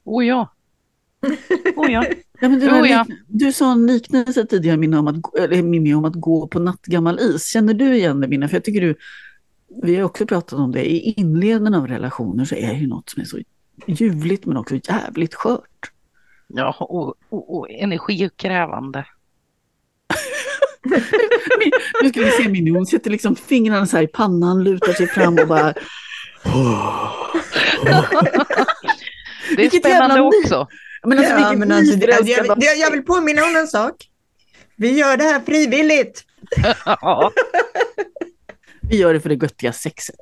[0.04, 0.52] Oh ja.
[1.76, 2.04] Oh ja.
[2.40, 3.06] ja, men du, oh ja.
[3.26, 7.20] du sa en liknelse tidigare Minna, om att, eller, Mimmi, om att gå på nattgammal
[7.20, 7.46] is.
[7.46, 8.48] Känner du igen det Minna?
[8.48, 8.94] För jag tycker du,
[9.82, 13.10] vi har också pratat om det, i inledningen av relationer så är det ju något
[13.10, 13.38] som är så
[13.86, 15.92] ljuvligt men också jävligt skört.
[16.46, 19.06] Ja, och, och, och energikrävande.
[22.02, 25.06] nu ska vi se min hon sätter liksom fingrarna så här i pannan, lutar sig
[25.06, 25.72] fram och bara...
[29.56, 30.68] det är spännande också.
[31.04, 33.94] Men alltså, ja, men alltså, det, jag, jag, jag vill påminna om en sak.
[34.76, 36.24] Vi gör det här frivilligt.
[38.88, 40.16] Vi gör det för det göttiga sexet.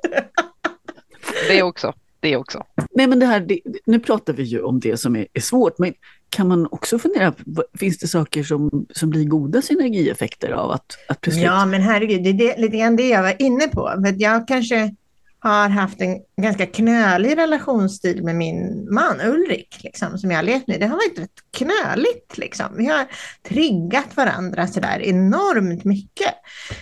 [1.47, 1.93] Det också.
[2.19, 2.63] Det också.
[2.91, 5.77] Nej, men det här, det, nu pratar vi ju om det som är, är svårt,
[5.77, 5.93] men
[6.29, 7.33] kan man också fundera,
[7.79, 11.45] finns det saker som, som blir goda synergieffekter av att, att plötsligt...
[11.45, 13.93] Ja, men herregud, det är det, lite grann det jag var inne på.
[14.05, 14.95] För jag kanske
[15.39, 20.67] har haft en ganska knölig relationsstil med min man Ulrik, liksom, som jag har levt
[20.67, 20.79] med.
[20.79, 22.37] Det har varit rätt knöligt.
[22.37, 22.65] Liksom.
[22.77, 23.07] Vi har
[23.47, 26.33] triggat varandra så där enormt mycket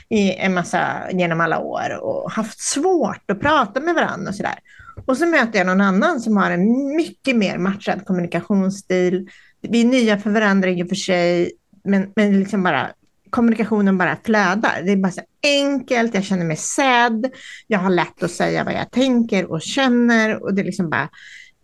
[0.09, 4.43] i en massa, genom alla år och haft svårt att prata med varandra och så
[4.43, 4.59] där.
[5.05, 9.29] Och så möter jag någon annan som har en mycket mer matchad kommunikationsstil.
[9.61, 11.51] Vi är nya för varandra i och för sig,
[11.83, 12.89] men, men liksom bara
[13.33, 14.81] kommunikationen bara flödar.
[14.85, 17.31] Det är bara så enkelt, jag känner mig sedd,
[17.67, 21.09] jag har lätt att säga vad jag tänker och känner och det är liksom bara,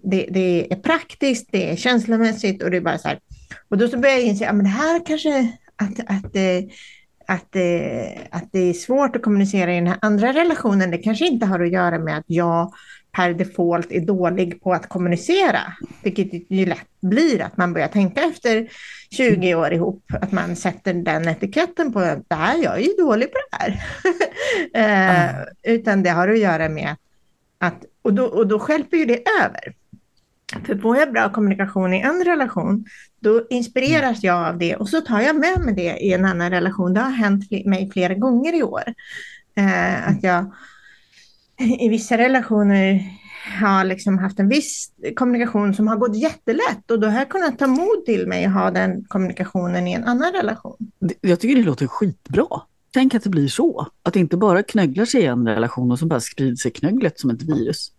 [0.03, 3.19] det, det är praktiskt, det är känslomässigt och det är bara så här.
[3.69, 6.57] Och då så börjar jag inse, ja men det här kanske, att, att, eh,
[7.27, 7.55] att, att,
[8.31, 11.59] att det är svårt att kommunicera i den här andra relationen, det kanske inte har
[11.59, 12.73] att göra med att jag
[13.12, 18.22] per default är dålig på att kommunicera, vilket ju lätt blir att man börjar tänka
[18.22, 18.69] efter
[19.12, 23.38] 20 år ihop, att man sätter den etiketten på att jag är ju dålig på
[23.52, 23.84] det här.
[24.74, 25.45] eh, mm.
[25.63, 26.95] Utan det har att göra med
[27.58, 29.74] att, och då, och då skälper ju det över.
[30.65, 32.86] För får jag bra kommunikation i en relation,
[33.19, 36.50] då inspireras jag av det och så tar jag med mig det i en annan
[36.50, 36.93] relation.
[36.93, 38.84] Det har hänt mig flera gånger i år.
[39.56, 40.54] Eh, att jag
[41.60, 43.04] i vissa relationer
[43.62, 47.60] har liksom haft en viss kommunikation som har gått jättelätt och då har jag kunnat
[47.60, 50.78] ta mod till mig och ha den kommunikationen i en annan relation.
[51.22, 52.62] Jag tycker det låter skitbra.
[52.93, 53.88] Tänk att det blir så.
[54.04, 57.19] Att det inte bara knögglar sig i en relation och så bara sprider sig knögglet
[57.19, 57.91] som ett virus.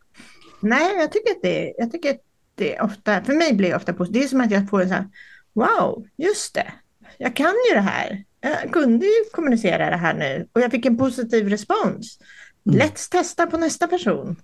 [0.61, 2.21] Nej, jag tycker att det, jag tycker att
[2.55, 4.15] det ofta, för mig blir det ofta positivt.
[4.15, 5.09] Det är som att jag får en sån här,
[5.53, 6.73] wow, just det,
[7.19, 8.25] jag kan ju det här.
[8.41, 12.19] Jag kunde ju kommunicera det här nu och jag fick en positiv respons.
[12.67, 12.79] Mm.
[12.79, 14.37] Let's testa på nästa person.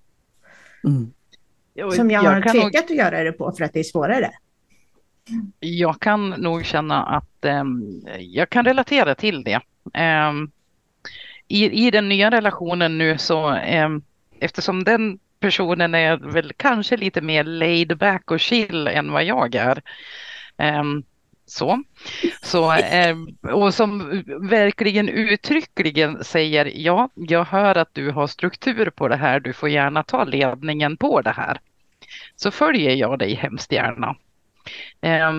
[0.84, 1.12] Mm.
[1.96, 2.76] Som jag, jag har tvekat nog...
[2.76, 4.30] att göra det på för att det är svårare.
[5.60, 9.60] Jag kan nog känna att um, jag kan relatera till det.
[10.28, 10.50] Um,
[11.48, 14.02] i, I den nya relationen nu så um,
[14.40, 19.54] eftersom den personen är väl kanske lite mer laid back och chill än vad jag
[19.54, 19.82] är.
[21.46, 21.82] Så.
[22.42, 23.16] så eh,
[23.52, 29.40] och som verkligen uttryckligen säger ja, jag hör att du har struktur på det här,
[29.40, 31.60] du får gärna ta ledningen på det här.
[32.36, 34.16] Så följer jag dig hemskt gärna.
[35.00, 35.32] Eh,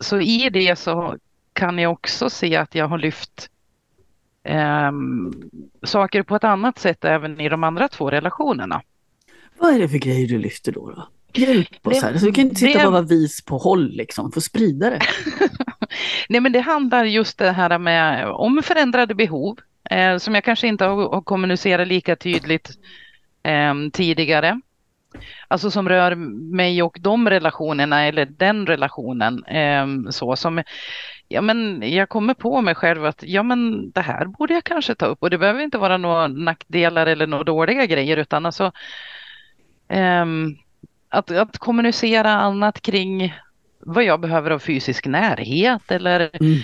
[0.00, 1.16] så i det så
[1.52, 3.50] kan jag också se att jag har lyft
[4.42, 5.32] ehm,
[5.82, 8.82] saker på ett annat sätt även i de andra två relationerna.
[9.58, 10.90] Vad är det för grejer du lyfter då?
[10.90, 11.08] då?
[11.34, 12.18] Hjälp oss det, här.
[12.18, 12.86] Så vi kan inte sitta det...
[12.86, 14.32] och vara vis på håll, liksom.
[14.32, 15.00] få sprida det.
[16.28, 19.58] Nej, men det handlar just det här med om förändrade behov
[19.90, 22.70] eh, som jag kanske inte har, har kommunicerat lika tydligt
[23.42, 24.60] eh, tidigare.
[25.48, 26.14] Alltså som rör
[26.54, 29.44] mig och de relationerna eller den relationen.
[29.44, 30.62] Eh, så som,
[31.28, 34.94] ja, men jag kommer på mig själv att ja, men det här borde jag kanske
[34.94, 38.72] ta upp och det behöver inte vara några nackdelar eller några dåliga grejer utan alltså
[39.88, 40.56] Um,
[41.14, 43.34] att, att kommunicera annat kring
[43.78, 46.58] vad jag behöver av fysisk närhet eller mm.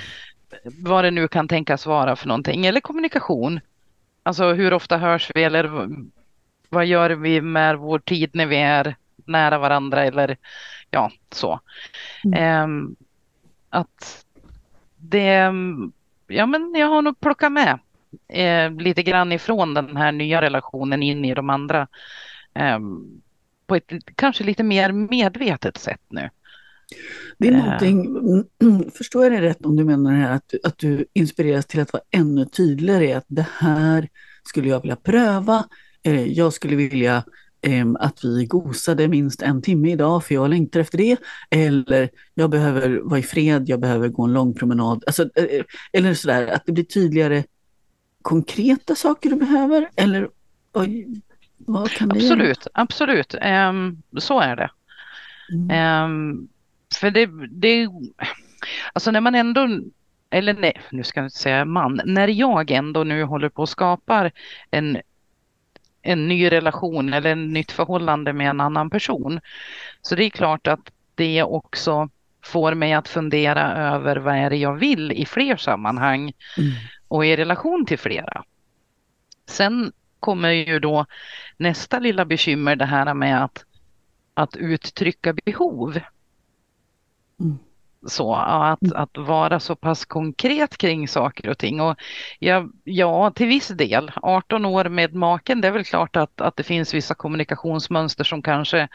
[0.65, 2.67] vad det nu kan tänkas vara för någonting.
[2.67, 3.61] Eller kommunikation.
[4.23, 5.89] Alltså hur ofta hörs vi eller
[6.69, 10.37] vad gör vi med vår tid när vi är nära varandra eller
[10.91, 11.61] ja, så.
[12.25, 12.65] Mm.
[12.65, 12.97] Um,
[13.71, 14.25] att
[14.97, 15.53] det,
[16.27, 17.79] ja men jag har nog plockat med
[18.29, 21.89] eh, lite grann ifrån den här nya relationen in i de andra
[22.55, 23.23] Ehm,
[23.71, 26.31] på ett kanske lite mer medvetet sätt nu.
[27.39, 28.17] Det är någonting,
[28.63, 28.91] ehm.
[28.95, 31.93] förstår jag det rätt om du menar det här att, att du inspireras till att
[31.93, 34.09] vara ännu tydligare att det här
[34.45, 35.65] skulle jag vilja pröva.
[36.03, 37.25] Eh, jag skulle vilja
[37.63, 41.17] ehm, att vi gosade minst en timme idag för jag längtar efter det.
[41.51, 45.05] Eller jag behöver vara i fred, jag behöver gå en lång promenad.
[45.07, 47.45] Alltså, eh, eller sådär, att det blir tydligare
[48.23, 49.91] konkreta saker du behöver.
[49.97, 50.29] Eller
[51.77, 53.35] absolut, absolut.
[53.35, 54.71] Um, så är det.
[55.53, 56.05] Mm.
[56.05, 56.49] Um,
[56.95, 57.89] för det, det,
[58.93, 59.69] alltså när man ändå,
[60.31, 63.69] eller nej, nu ska jag inte säga man, när jag ändå nu håller på och
[63.69, 64.33] skapar
[64.71, 64.99] en,
[66.03, 69.41] en ny relation eller en nytt förhållande med en annan person.
[70.03, 72.09] Så det är klart att det också
[72.45, 76.73] får mig att fundera över vad är det jag vill i fler sammanhang mm.
[77.09, 78.45] och i relation till flera.
[79.47, 81.07] Sen kommer ju då
[81.57, 83.65] nästa lilla bekymmer det här med att,
[84.35, 86.01] att uttrycka behov.
[87.41, 87.59] Mm.
[88.07, 88.97] Så att, mm.
[88.97, 91.81] att vara så pass konkret kring saker och ting.
[91.81, 91.97] Och
[92.39, 94.11] ja, ja, till viss del.
[94.17, 98.43] 18 år med maken, det är väl klart att, att det finns vissa kommunikationsmönster som
[98.43, 98.89] kanske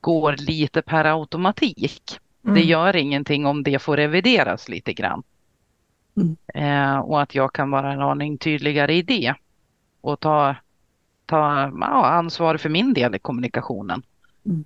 [0.00, 2.18] går lite per automatik.
[2.44, 2.54] Mm.
[2.54, 5.22] Det gör ingenting om det får revideras lite grann.
[6.16, 6.36] Mm.
[6.54, 9.34] Eh, och att jag kan vara en aning tydligare i det
[10.04, 10.56] och ta,
[11.26, 14.02] ta ja, ansvar för min del i kommunikationen.
[14.46, 14.64] Mm.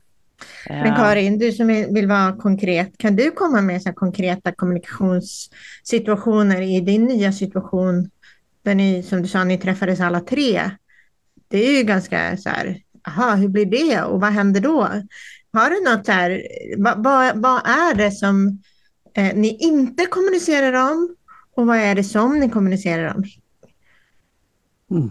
[0.68, 6.80] Men Karin, du som vill vara konkret, kan du komma med så konkreta kommunikationssituationer i
[6.80, 8.10] din nya situation
[8.62, 10.70] där ni, som du sa, ni träffades alla tre?
[11.48, 14.88] Det är ju ganska så här, aha, hur blir det och vad händer då?
[15.52, 16.42] Har du något så här,
[16.76, 18.62] vad, vad, vad är det som
[19.14, 21.16] eh, ni inte kommunicerar om
[21.54, 23.24] och vad är det som ni kommunicerar om?
[24.90, 25.10] Mm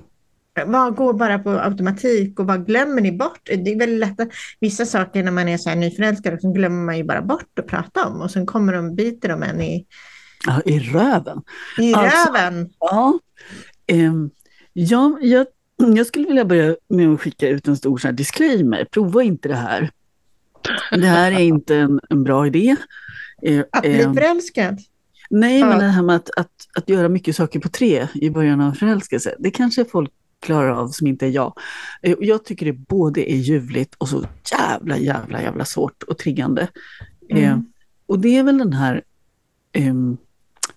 [0.65, 3.41] vad går bara på automatik och vad glömmer ni bort?
[3.45, 6.85] Det är väldigt lätt att vissa saker när man är så här nyförälskad så glömmer
[6.85, 9.85] man ju bara bort att prata om och sen kommer de biter de en i...
[10.45, 11.41] Ja, i röven.
[11.79, 12.69] I alltså, röven.
[12.79, 13.19] Ja,
[13.91, 14.31] um,
[14.73, 18.85] ja jag, jag skulle vilja börja med att skicka ut en stor så här disclaimer.
[18.85, 19.89] Prova inte det här.
[20.91, 22.75] Det här är inte en, en bra idé.
[23.49, 24.79] Uh, att bli um, förälskad?
[25.29, 25.67] Nej, ja.
[25.67, 28.71] men det här med att, att, att göra mycket saker på tre i början av
[28.71, 31.53] förälskelse, det kanske folk klarar av som inte är jag.
[32.01, 36.67] Eh, Jag tycker det både är ljuvligt och så jävla, jävla, jävla svårt och triggande.
[37.29, 37.43] Mm.
[37.43, 37.59] Eh,
[38.07, 39.03] och det är väl den här,
[39.73, 40.17] ehm,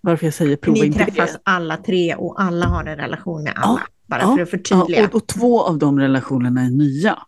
[0.00, 1.38] varför jag säger prova Ni inte träffas det.
[1.42, 3.80] alla tre och alla har en relation med alla.
[4.06, 5.00] bara ja, för att förtydliga.
[5.00, 7.18] Ja, och, och två av de relationerna är nya.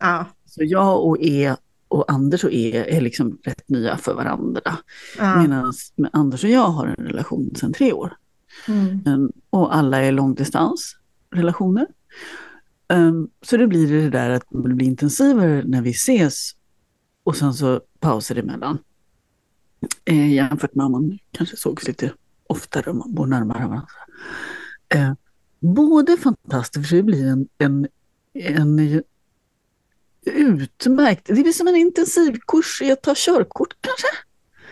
[0.00, 1.54] Ja, Så jag och E
[1.88, 4.60] och Anders och E är liksom rätt nya för varandra.
[5.18, 5.42] ja.
[5.42, 5.72] Medan
[6.12, 8.12] Anders och jag har en relation sedan tre år.
[8.68, 9.02] Mm.
[9.06, 10.12] Um, och alla är
[11.30, 11.86] relationer.
[12.88, 16.50] Um, så det blir det där att det blir intensivare när vi ses
[17.24, 18.78] och sen så pauser emellan.
[20.04, 22.12] Eh, jämfört med om man kanske sågs lite
[22.46, 23.88] oftare om man bor närmare varandra.
[24.88, 25.12] Eh,
[25.60, 27.88] både fantastiskt, för det blir en, en,
[28.34, 29.02] en
[30.24, 34.06] utmärkt, det blir som en intensivkurs i att ta körkort kanske.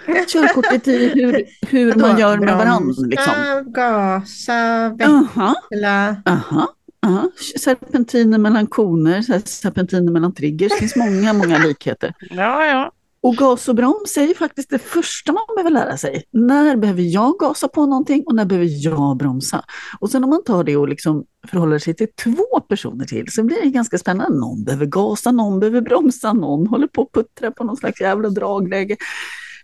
[0.28, 3.02] Körkortet i hur, hur man gör med varandra.
[3.06, 3.34] Liksom.
[3.66, 4.54] gasa,
[5.04, 5.54] Aha.
[5.70, 6.16] växla.
[6.26, 6.68] Aha,
[7.06, 7.30] aha.
[7.60, 10.72] Serpentiner mellan koner, serpentiner mellan triggers.
[10.72, 12.12] Det finns många, många likheter.
[12.30, 12.92] Ja, ja.
[13.24, 16.24] Och gas och broms är ju faktiskt det första man behöver lära sig.
[16.30, 19.64] När behöver jag gasa på någonting och när behöver jag bromsa?
[20.00, 23.44] Och sen om man tar det och liksom förhåller sig till två personer till så
[23.44, 24.38] blir det ganska spännande.
[24.38, 28.28] Någon behöver gasa, någon behöver bromsa, någon håller på att puttra på någon slags jävla
[28.28, 28.96] dragläge.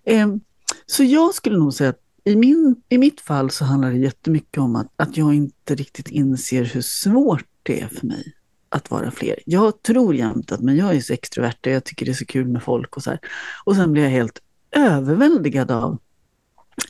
[0.05, 0.41] Ehm,
[0.87, 4.59] så jag skulle nog säga att i, min, i mitt fall så handlar det jättemycket
[4.59, 8.35] om att, att jag inte riktigt inser hur svårt det är för mig
[8.69, 9.37] att vara fler.
[9.47, 12.27] Jag tror jämt att men jag är så extrovert och jag tycker det är så
[12.27, 13.19] kul med folk och så här.
[13.65, 14.39] Och sen blir jag helt
[14.77, 15.99] överväldigad av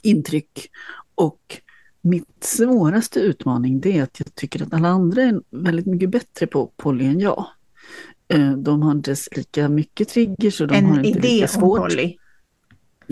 [0.03, 0.71] intryck.
[1.15, 1.61] Och
[2.03, 6.47] mitt svåraste utmaning det är att jag tycker att alla andra är väldigt mycket bättre
[6.47, 7.47] på poly än jag.
[8.29, 11.49] Eh, De har inte lika mycket triggers och de har En inte idé lika om
[11.49, 11.79] svårt.
[11.81, 12.17] poly.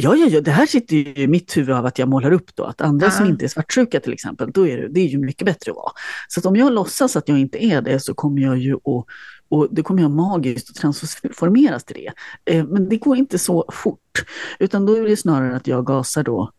[0.01, 2.57] Ja, ja, ja, det här sitter ju i mitt huvud av att jag målar upp
[2.57, 3.11] då, att andra Ja.
[3.11, 5.77] som inte är svartsjuka till exempel, då är det, det är ju mycket bättre att
[5.77, 5.93] vara.
[6.29, 9.07] Så att om jag låtsas att jag inte är det så kommer jag ju att,
[9.49, 12.13] och det kommer jag magiskt att transformeras till det.
[12.55, 14.25] Eh, men det går inte så fort,
[14.59, 16.53] utan då är det snarare att jag gasar då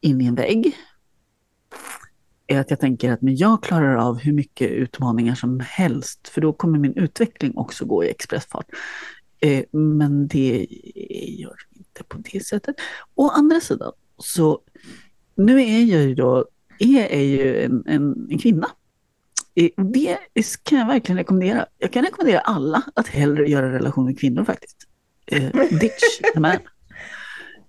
[0.00, 0.76] in i en vägg.
[2.46, 6.40] Är att jag tänker att men jag klarar av hur mycket utmaningar som helst, för
[6.40, 8.66] då kommer min utveckling också gå i expressfart.
[9.40, 10.66] Eh, men det
[11.38, 11.56] gör
[11.98, 12.76] inte på det sättet.
[13.14, 14.60] Å andra sidan, så
[15.36, 16.44] nu är jag ju då,
[16.78, 18.68] är, är ju en, en, en kvinna.
[19.94, 20.16] Det
[20.62, 21.66] kan jag verkligen rekommendera.
[21.78, 24.76] Jag kan rekommendera alla att hellre göra relation med kvinnor faktiskt.
[25.26, 26.56] Eh, ditch the man.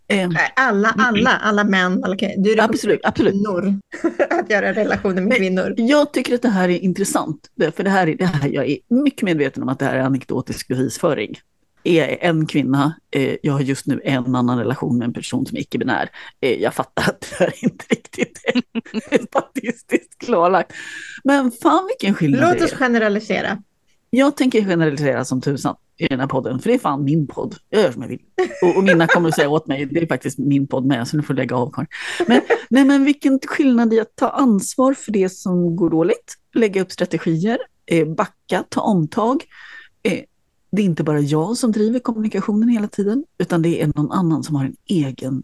[0.07, 2.03] Eh, Alla, alla, alla män.
[2.03, 2.43] Alla, kvinnor.
[2.43, 3.33] du absolut, absolut.
[3.33, 3.79] kvinnor
[4.29, 5.73] att göra relationer med kvinnor.
[5.77, 8.77] Jag tycker att det här är intressant, för det här, är- det här, jag är
[8.89, 11.35] mycket medveten om att det här är anekdotisk bevisföring.
[11.87, 15.57] Är en kvinna, eh, jag har just nu en annan relation med en person som
[15.57, 16.09] är icke-binär.
[16.41, 20.73] Eh, jag fattar att det här inte riktigt är statistiskt klarlagt.
[21.23, 22.77] Men fan vilken skillnad Låt det oss är.
[22.77, 23.61] generalisera.
[24.09, 27.55] Jag tänker generalisera som tusan i den här podden, för det är fan min podd.
[27.69, 28.19] Jag gör som jag vill.
[28.63, 31.17] Och, och mina kommer att säga åt mig, det är faktiskt min podd med, så
[31.17, 31.87] nu får du lägga av Karin.
[32.27, 36.81] Men, nej, men vilken skillnad i att ta ansvar för det som går dåligt, lägga
[36.81, 39.43] upp strategier, eh, backa, ta omtag.
[40.03, 40.21] Eh,
[40.71, 44.43] det är inte bara jag som driver kommunikationen hela tiden, utan det är någon annan
[44.43, 45.43] som har en egen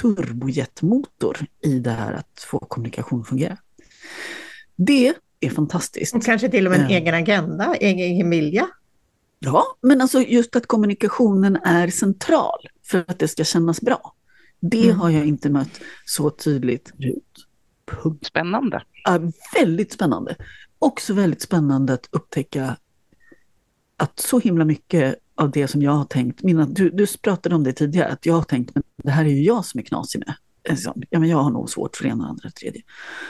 [0.00, 3.56] turbojetmotor i det här att få kommunikation att fungera.
[4.76, 6.14] Det är fantastiskt.
[6.14, 6.96] Och kanske till och med en Ja.
[6.98, 8.68] egen agenda, egen, vilja.
[9.38, 14.14] Ja, men alltså just att kommunikationen är central för att det ska kännas bra.
[14.60, 15.00] Det Mm.
[15.00, 18.22] har jag inte mött så tydligt förut.
[18.22, 18.82] Spännande.
[19.04, 19.20] Ja,
[19.60, 20.36] väldigt spännande.
[20.78, 22.76] Också väldigt spännande att upptäcka
[24.00, 27.64] att så himla mycket av det som jag har tänkt, mina, du, du pratade om
[27.64, 30.18] det tidigare, att jag har tänkt men det här är ju jag som är knasig
[30.26, 30.34] med.
[30.68, 32.82] Liksom, ja, men jag har nog svårt för det ena andra och tredje.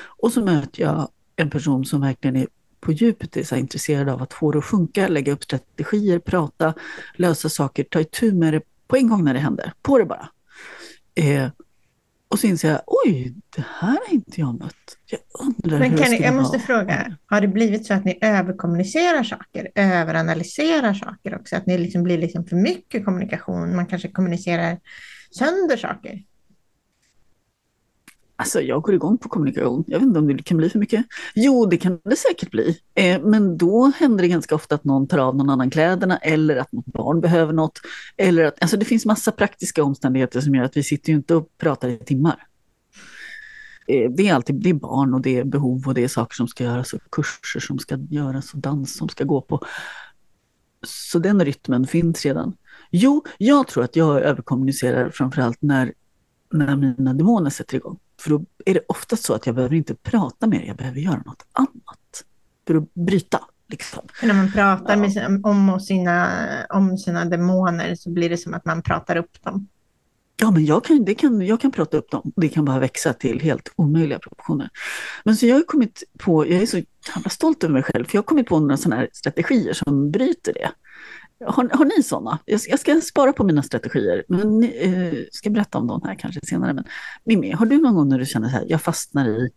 [0.06, 2.46] Och så möter jag en person som verkligen är
[2.80, 6.74] på djupet är så intresserad av att få det att funka, lägga upp strategier, prata,
[7.14, 9.72] lösa saker, ta itu med det på en gång när det händer.
[9.83, 10.28] På det bara.
[11.14, 11.48] Eh,
[12.30, 14.74] och så inser jag, oj, det här har inte jag mött.
[15.06, 16.66] Jag undrar Men hur kan det ni, jag måste vara.
[16.66, 21.56] fråga, har det blivit så att ni överkommunicerar saker, överanalyserar saker också?
[21.56, 24.78] Att ni liksom blir liksom för mycket kommunikation, man kanske kommunicerar
[25.30, 26.22] sönder saker?
[28.40, 29.85] Alltså jag går igång på kommunikation.
[29.87, 31.07] Jag vet inte om det kan bli för mycket.
[31.34, 32.78] Jo, det kan det säkert bli.
[32.95, 36.57] Eh, men då händer det ganska ofta att någon tar av någon annan kläderna eller
[36.57, 37.80] att något barn behöver något.
[38.16, 41.34] Eller att, alltså det finns massa praktiska omständigheter som gör att vi sitter ju inte
[41.34, 42.47] och pratar i timmar.
[43.88, 46.34] Eh, det är alltid det är barn och det är behov och det är saker
[46.34, 49.64] som ska göras och kurser som ska göras och dans som ska gå på.
[50.86, 52.57] Så den rytmen finns redan.
[52.91, 55.93] Jo, jag tror att jag överkommunicerar framförallt när,
[56.51, 57.98] när mina demoner sätter igång.
[58.20, 61.22] För då är det ofta så att jag behöver inte prata mer, jag behöver göra
[61.26, 62.24] något annat.
[62.66, 63.40] för att bryta.
[63.68, 64.03] Liksom.
[64.22, 65.28] När man pratar ja.
[65.28, 66.28] med, om, sina,
[66.68, 69.68] om sina demoner så blir det som att man pratar upp dem.
[70.36, 72.32] Ja, men jag kan, det kan, jag kan prata upp dem.
[72.36, 74.70] Det kan bara växa till helt omöjliga proportioner.
[75.24, 76.76] Men så jag har kommit på, jag är så
[77.14, 80.11] jävla stolt över mig själv, för jag har kommit på några sådana här strategier som
[80.11, 80.70] bryter det.
[81.47, 82.38] Har, har ni sådana?
[82.45, 86.14] Jag, jag, ska spara på mina strategier, men ni, eh, ska berätta om dem här
[86.14, 86.72] kanske senare.
[86.72, 86.84] Men
[87.24, 89.51] Mimmi, har du någon gång när du känner så här, jag fastnar i,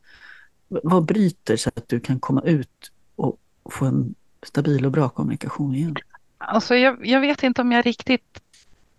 [0.67, 3.39] vad bryter så att du kan komma ut och
[3.71, 4.15] få en
[4.45, 5.95] stabil och bra kommunikation igen?
[6.37, 8.43] Alltså jag, jag vet inte om jag riktigt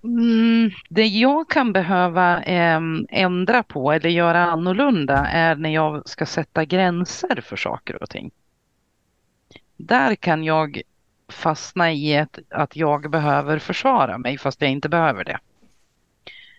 [0.05, 6.27] Mm, det jag kan behöva eh, ändra på eller göra annorlunda är när jag ska
[6.27, 8.31] sätta gränser för saker och ting.
[9.77, 10.83] Där kan jag
[11.29, 15.39] fastna i ett, att jag behöver försvara mig fast jag inte behöver det.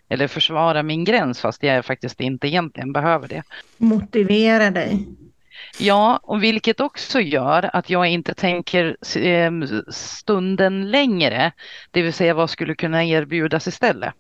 [0.10, 3.44] Eller försvara min gräns fast jag faktiskt inte egentligen behöver det.
[3.78, 5.08] Motivera dig.
[5.80, 11.52] Ja, och vilket också gör att jag inte tänker ehm, stunden längre,
[11.92, 14.14] det vill säga vad skulle kunna erbjudas istället.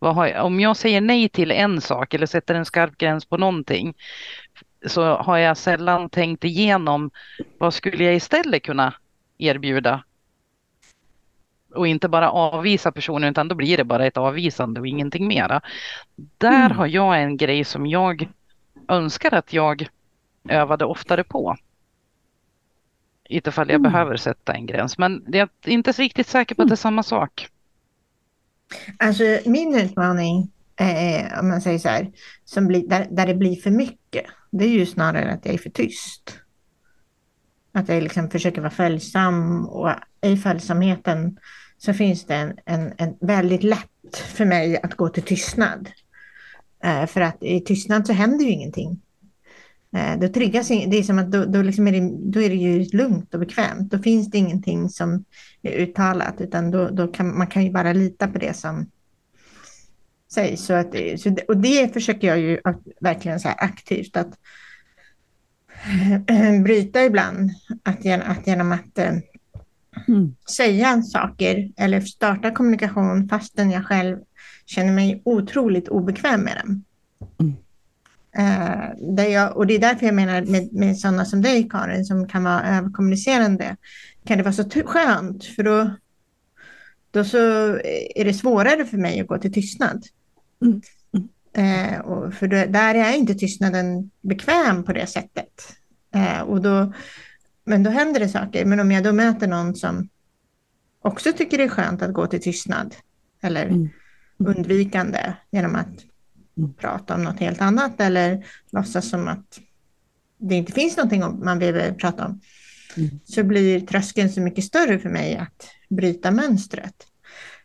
[0.00, 3.94] Jag, om jag säger nej till en sak eller sätter en skarp gräns på någonting
[4.86, 7.10] så har jag sällan tänkt igenom
[7.58, 8.94] vad skulle jag istället kunna
[9.38, 10.04] erbjuda
[11.74, 15.60] och inte bara avvisa personen utan då blir det bara ett avvisande och ingenting mera.
[16.38, 16.76] Där mm.
[16.76, 18.28] har jag en grej som jag
[18.88, 19.88] önskar att jag
[20.48, 21.56] övade oftare på.
[23.28, 23.92] Ifall jag mm.
[23.92, 24.98] behöver sätta en gräns.
[24.98, 27.48] Men jag är inte riktigt säker på att det är samma sak.
[28.98, 32.12] Alltså min utmaning, eh, om man säger så här,
[32.44, 35.58] som blir, där, där det blir för mycket, det är ju snarare att jag är
[35.58, 36.40] för tyst.
[37.78, 39.90] Att jag liksom försöker vara följsam och
[40.22, 41.38] i följsamheten
[41.78, 45.88] så finns det en, en, en väldigt lätt för mig att gå till tystnad.
[46.84, 49.00] Eh, för att i tystnad så händer ju ingenting.
[49.96, 52.56] Eh, då triggas det är som att då, då, liksom är det, då är det
[52.56, 53.90] ju lugnt och bekvämt.
[53.90, 55.24] Då finns det ingenting som
[55.62, 58.90] är uttalat utan då, då kan man kan ju bara lita på det som
[60.32, 60.64] sägs.
[60.64, 64.38] Så att, så och det försöker jag ju att, verkligen så aktivt att
[66.64, 67.50] bryta ibland.
[67.82, 69.12] Att, att genom att äh,
[70.08, 70.34] mm.
[70.56, 74.18] säga saker eller starta kommunikation fastän jag själv
[74.66, 76.84] känner mig otroligt obekväm med den.
[77.40, 77.56] Mm.
[78.36, 82.04] Eh, där jag, och det är därför jag menar med, med sådana som dig Karin
[82.04, 83.76] som kan vara överkommunicerande
[84.24, 85.90] kan det vara så skönt för då,
[87.10, 87.38] då så
[88.14, 90.04] är det svårare för mig att gå till tystnad.
[90.62, 90.80] Mm.
[91.58, 95.76] Eh, för då, där är inte tystnaden bekväm på det sättet.
[96.14, 96.92] Eh, och då,
[97.64, 98.64] men då händer det saker.
[98.64, 100.08] Men om jag då möter någon som
[101.02, 102.94] också tycker det är skönt att gå till tystnad
[103.40, 103.88] eller mm.
[104.38, 106.04] undvikande genom att
[106.76, 109.60] prata om något helt annat eller låtsas som att
[110.38, 112.40] det inte finns någonting man behöver prata om,
[112.96, 113.10] mm.
[113.24, 116.94] så blir tröskeln så mycket större för mig att bryta mönstret.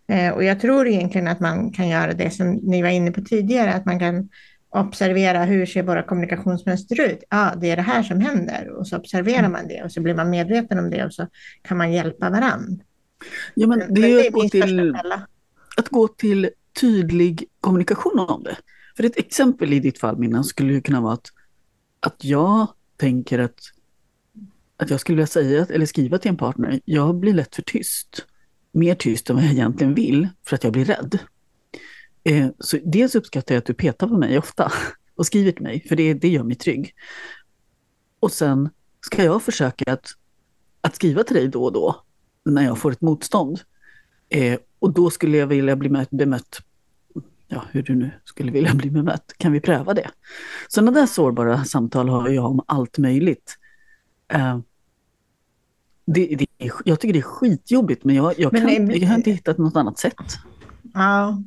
[0.08, 3.22] Eh, och jag tror egentligen att man kan göra det som ni var inne på
[3.22, 4.30] tidigare, att man kan
[4.70, 7.24] observera hur ser våra kommunikationsmönster ut?
[7.30, 9.52] Ja, det är det här som händer och så observerar mm.
[9.52, 11.28] man det och så blir man medveten om det och så
[11.62, 12.84] kan man hjälpa varandra.
[13.56, 14.96] Ja, men det är, men det är att, gå till,
[15.78, 16.50] att gå till
[16.82, 18.58] tydlig kommunikation om det.
[18.98, 21.28] För ett exempel i ditt fall, Minna, skulle ju kunna vara att,
[22.00, 23.60] att jag tänker att,
[24.78, 28.26] att jag skulle vilja säga eller skriva till en partner, jag blir lätt för tyst.
[28.74, 31.20] Mer tyst än vad jag egentligen vill, för att jag blir rädd.
[32.24, 34.72] Eh, så dels uppskattar jag att du petar på mig ofta
[35.16, 36.94] och skriver till mig, för det, det gör mig trygg.
[38.20, 38.70] Och sen
[39.02, 40.08] ska jag försöka att,
[40.82, 42.04] att skriva till dig då och då,
[42.46, 43.60] när jag får ett motstånd.
[44.30, 46.62] Eh, och då skulle jag vilja bli bemött
[47.54, 49.34] ja, hur du nu skulle vilja bli bemött.
[49.38, 50.10] Kan vi pröva det?
[50.68, 53.58] Sådana där sårbara samtal har jag om allt möjligt.
[54.28, 54.60] Eh,
[56.06, 56.46] det, det,
[56.86, 59.76] jag tycker det är skitjobbigt men jag, jag, kan, men, jag har inte hittat något
[59.76, 60.14] annat sätt.
[60.94, 61.44] Ja,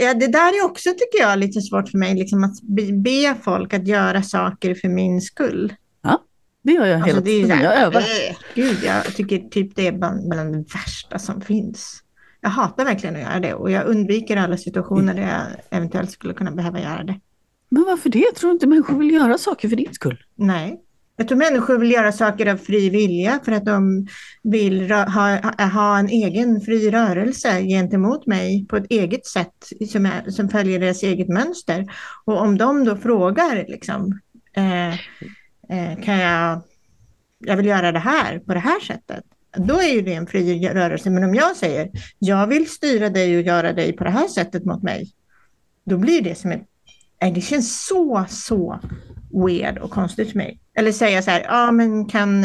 [0.00, 3.74] ja, det där är också tycker jag lite svårt för mig, liksom att be folk
[3.74, 5.74] att göra saker för min skull.
[6.02, 6.22] Ja,
[6.62, 7.60] det gör jag hela alltså, tiden.
[7.60, 8.04] Jag övar.
[8.54, 12.02] Gud, jag tycker typ det är bland, bland det värsta som finns
[12.40, 16.34] jag hatar verkligen att göra det och jag undviker alla situationer där jag eventuellt skulle
[16.34, 17.20] kunna behöva göra det.
[17.68, 18.34] Men varför det?
[18.34, 20.24] Tror inte människor vill göra saker för din skull.
[20.34, 20.80] Nej.
[21.20, 24.06] Jag tror människor vill göra saker av fri vilja för att de
[24.42, 30.30] vill ha, ha en egen fri rörelse gentemot mig på ett eget sätt som, är,
[30.30, 31.86] som följer deras eget mönster.
[32.24, 34.20] Och om de då frågar liksom,
[34.56, 36.62] eh, eh, kan jag,
[37.38, 39.24] jag vill göra det här på det här sättet
[39.56, 41.10] då är ju det en fri rörelse.
[41.10, 44.64] Men om jag säger, jag vill styra dig och göra dig på det här sättet
[44.64, 45.10] mot mig,
[45.84, 46.66] då blir det som ett,
[47.34, 48.80] det känns så, så
[49.32, 50.60] weird och konstigt för mig.
[50.74, 52.44] Eller säga så här, ja men kan,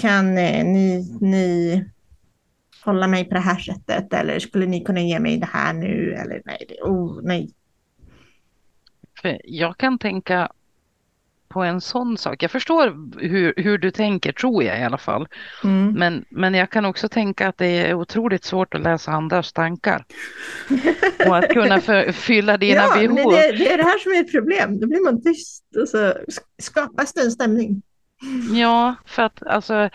[0.00, 1.84] kan eh, ni, ni
[2.84, 6.14] hålla mig på det här sättet eller skulle ni kunna ge mig det här nu
[6.14, 7.50] eller nej, det, oh, nej.
[9.22, 10.52] För jag kan tänka
[11.52, 12.42] på en sån sak.
[12.42, 15.28] Jag förstår hur, hur du tänker, tror jag i alla fall.
[15.64, 15.92] Mm.
[15.92, 20.04] Men, men jag kan också tänka att det är otroligt svårt att läsa andras tankar.
[21.26, 23.32] Och att kunna för, fylla dina ja, behov.
[23.32, 24.80] Det, det är det här som är ett problem.
[24.80, 26.14] Då blir man tyst och så
[26.58, 27.82] skapas det en stämning.
[28.52, 29.90] Ja, för att alltså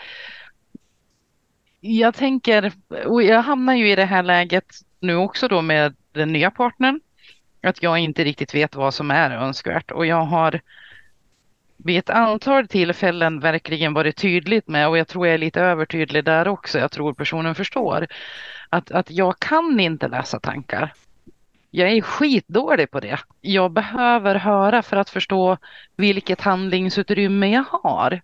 [1.80, 2.72] jag tänker,
[3.06, 4.66] och jag hamnar ju i det här läget
[5.00, 7.00] nu också då med den nya partnern,
[7.62, 10.60] att jag inte riktigt vet vad som är önskvärt och jag har
[11.84, 16.24] vid ett antal tillfällen verkligen varit tydligt med, och jag tror jag är lite övertydlig
[16.24, 18.06] där också, jag tror personen förstår,
[18.68, 20.92] att, att jag kan inte läsa tankar.
[21.70, 23.18] Jag är skitdålig på det.
[23.40, 25.56] Jag behöver höra för att förstå
[25.96, 28.20] vilket handlingsutrymme jag har.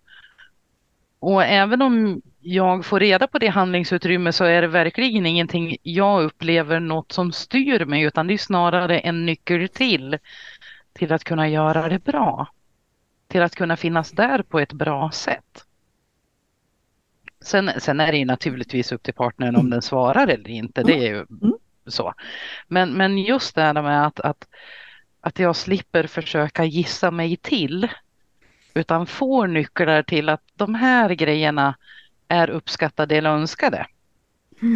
[1.19, 6.23] Och även om jag får reda på det handlingsutrymme så är det verkligen ingenting jag
[6.23, 10.17] upplever något som styr mig utan det är snarare en nyckel till
[10.93, 12.47] till att kunna göra det bra.
[13.35, 15.65] Till att kunna finnas där på ett bra sätt.
[17.41, 20.83] Sen, sen är det ju naturligtvis upp till partnern om den svarar eller inte.
[20.83, 21.53] Det är ju Mm.
[21.87, 22.13] så.
[22.67, 24.47] Men, men just det här med att, att,
[25.21, 27.87] att jag slipper försöka gissa mig till
[28.73, 31.75] utan får nycklar till att de här grejerna
[32.27, 33.77] är uppskattade eller önskade.
[34.61, 34.67] Eh,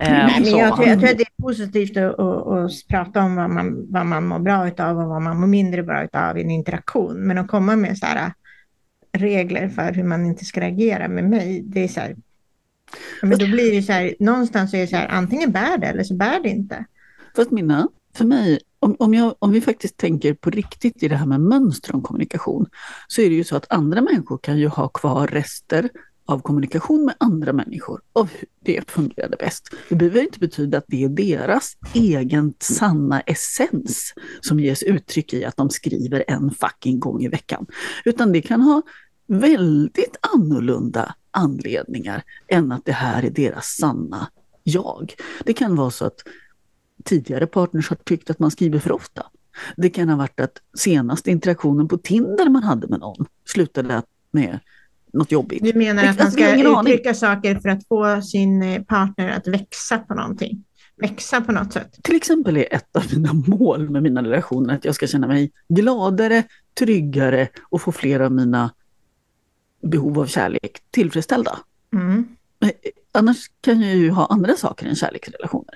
[0.00, 3.36] Nej, men jag, tror, jag tror att det är positivt att, att, att prata om
[3.36, 6.42] vad man, vad man mår bra utav och vad man mår mindre bra utav i
[6.42, 7.16] en interaktion.
[7.16, 8.32] Men att komma med så här
[9.12, 12.16] regler för hur man inte ska reagera med mig, det är så här,
[13.22, 16.04] men då blir det så här, någonstans är det så här, antingen bär det eller
[16.04, 16.84] så bär det inte.
[17.36, 21.16] Fast Minna, för mig, om, om, jag, om vi faktiskt tänker på riktigt i det
[21.16, 22.66] här med mönster om kommunikation,
[23.08, 25.88] så är det ju så att andra människor kan ju ha kvar rester
[26.30, 29.68] av kommunikation med andra människor av hur det fungerade bäst.
[29.88, 35.44] Det behöver inte betyda att det är deras egen sanna essens som ges uttryck i
[35.44, 37.66] att de skriver en fucking gång i veckan.
[38.04, 38.82] Utan det kan ha
[39.26, 44.30] väldigt annorlunda anledningar än att det här är deras sanna
[44.62, 45.14] jag.
[45.44, 46.20] Det kan vara så att
[47.04, 49.26] tidigare partners har tyckt att man skriver för ofta.
[49.76, 54.58] Det kan ha varit att senaste interaktionen på Tinder man hade med någon slutade med
[55.12, 55.64] något jobbigt.
[55.64, 59.46] Du menar att man Alltså, ska uttrycka saker för att få sin eh, partner att
[59.48, 60.64] växa på någonting?
[60.96, 61.98] Växa på något sätt?
[62.02, 65.52] Till exempel är ett av mina mål med mina relationer att jag ska känna mig
[65.68, 66.42] gladare,
[66.78, 68.70] tryggare och få fler av mina
[69.82, 71.58] behov av kärlek tillfredsställda.
[71.92, 72.28] Mm.
[72.58, 72.74] Men, eh,
[73.12, 75.74] Annars kan jag ju ha andra saker än kärleksrelationer.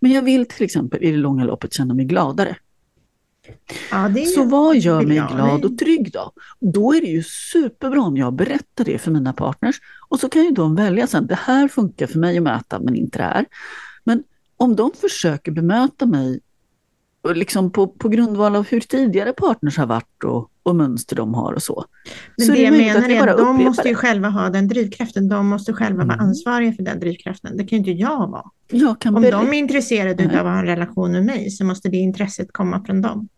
[0.00, 2.56] Men jag vill till exempel i det långa loppet känna mig gladare.
[3.90, 6.32] Ja, det Så vad gör mig glad och trygg då?
[6.60, 7.22] Då är det ju
[7.52, 11.26] superbra om jag berättar det för mina partners och så kan ju de välja sen,
[11.26, 13.46] det här funkar för mig att möta men inte det här.
[14.04, 14.22] Men
[14.56, 16.40] om de försöker bemöta mig
[17.34, 21.52] liksom på, på grundval av hur tidigare partners har varit och, och mönster de har
[21.52, 21.84] och så.
[22.36, 23.98] Men så det jag menar är att de måste ju det.
[23.98, 25.28] själva ha den drivkraften.
[25.28, 26.26] De måste själva vara Mm.
[26.26, 27.56] ansvariga för den drivkraften.
[27.56, 28.44] Det kan ju inte jag vara.
[28.70, 30.38] Jag Om de är intresserade Nej.
[30.38, 33.28] av att ha en relation med mig så måste det intresset komma från dem.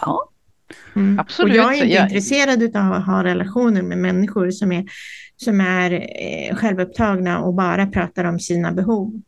[0.00, 0.28] Ja,
[0.96, 1.18] Mm.
[1.18, 4.84] Absolut, Och jag är inte jag- intresserad av att ha relationer med människor som är,
[5.36, 9.20] som är eh, självupptagna och bara pratar om sina behov.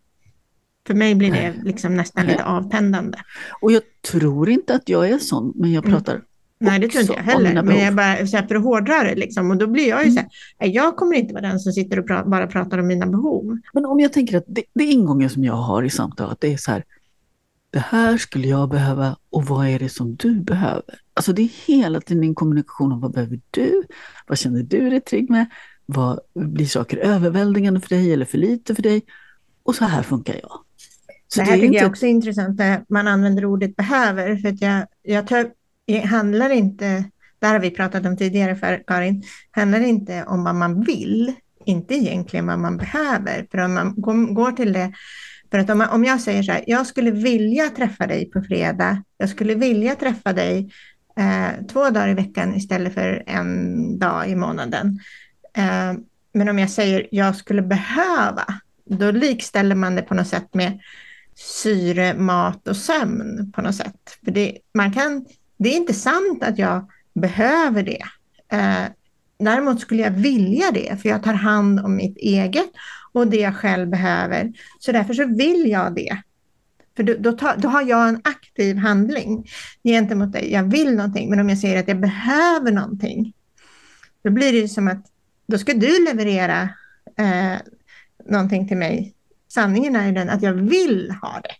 [0.86, 3.18] För mig blir det liksom nästan lite avtändande.
[3.60, 5.96] och jag tror inte att jag är sån, men jag Mm.
[5.96, 6.20] pratar
[6.60, 7.62] Nej, det tror inte jag heller.
[7.62, 9.50] Men jag bara, så här, för att hårdra det liksom.
[9.50, 10.14] Och då blir jag ju Mm.
[10.14, 10.28] så här,
[10.60, 13.58] "Nej, jag kommer inte vara den som sitter och pra- bara pratar om mina behov.
[13.74, 16.52] Men om jag tänker att det, det är ingången som jag har i samtalet, det
[16.52, 16.84] är så här,
[17.74, 20.82] det här skulle jag behöva och vad är det som du behöver?
[21.14, 23.82] Alltså det är hela tiden en kommunikation om vad behöver du?
[24.26, 25.46] Vad känner du dig trygg med?
[25.86, 29.02] Vad blir saker överväldigande för dig eller för lite för dig?
[29.62, 30.52] Och så här funkar jag.
[31.28, 34.36] Så det här är tycker jag inte- också är intressant, när man använder ordet behöver.
[34.36, 35.46] För att jag, jag tar,
[35.86, 37.04] det handlar inte,
[37.38, 41.32] där har vi pratat om tidigare för Karin, handlar inte om vad man vill,
[41.64, 43.46] inte egentligen vad man behöver.
[43.50, 43.94] För om man
[44.34, 44.92] går till det,
[45.54, 48.42] för att om, man, om jag säger så här, jag skulle vilja träffa dig på
[48.42, 50.72] fredag, jag skulle vilja träffa dig
[51.18, 54.98] eh, två dagar i veckan istället för en dag i månaden.
[55.56, 55.92] Eh,
[56.32, 58.44] men om jag säger jag skulle behöva,
[58.84, 60.80] då likställer man det på något sätt med
[61.34, 64.18] syre, mat och sömn på något sätt.
[64.24, 65.26] För det, man kan,
[65.56, 68.02] det är inte sant att jag behöver det.
[68.52, 68.84] Eh,
[69.38, 72.70] däremot skulle jag vilja det, för jag tar hand om mitt eget
[73.14, 74.52] och det jag själv behöver.
[74.78, 76.22] Så därför så vill jag det.
[76.96, 79.46] För då, då, då har jag en aktiv handling
[79.84, 80.52] gentemot dig.
[80.52, 83.32] Jag vill någonting, men om jag säger att jag behöver någonting,
[84.24, 85.06] då blir det som att
[85.46, 86.62] då ska du leverera
[87.18, 87.56] eh,
[88.28, 89.14] någonting till mig.
[89.48, 91.54] Sanningen är ju den att jag vill ha det.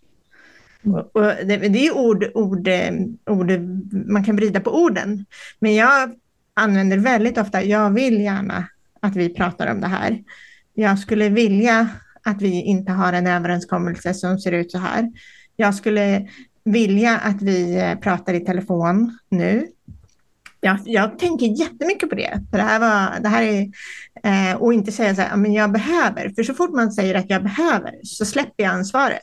[0.90, 2.68] Och, och det, det, är ord, ord,
[3.26, 3.50] ord,
[4.06, 5.24] man kan vrida på orden.
[5.58, 6.14] Men jag
[6.54, 8.68] använder väldigt ofta, jag vill gärna
[9.00, 10.22] att vi pratar om det här.
[10.74, 11.88] Jag skulle vilja
[12.22, 15.12] att vi inte har en överenskommelse som ser ut så här.
[15.56, 16.28] Jag skulle
[16.64, 19.66] vilja att vi eh, pratar i telefon nu.
[20.60, 22.42] Jag, jag tänker jättemycket på det.
[22.50, 23.70] För det här var, det här är,
[24.22, 26.28] eh, och inte säga så här, men jag behöver.
[26.28, 29.22] För så fort man säger att jag behöver så släpper jag ansvaret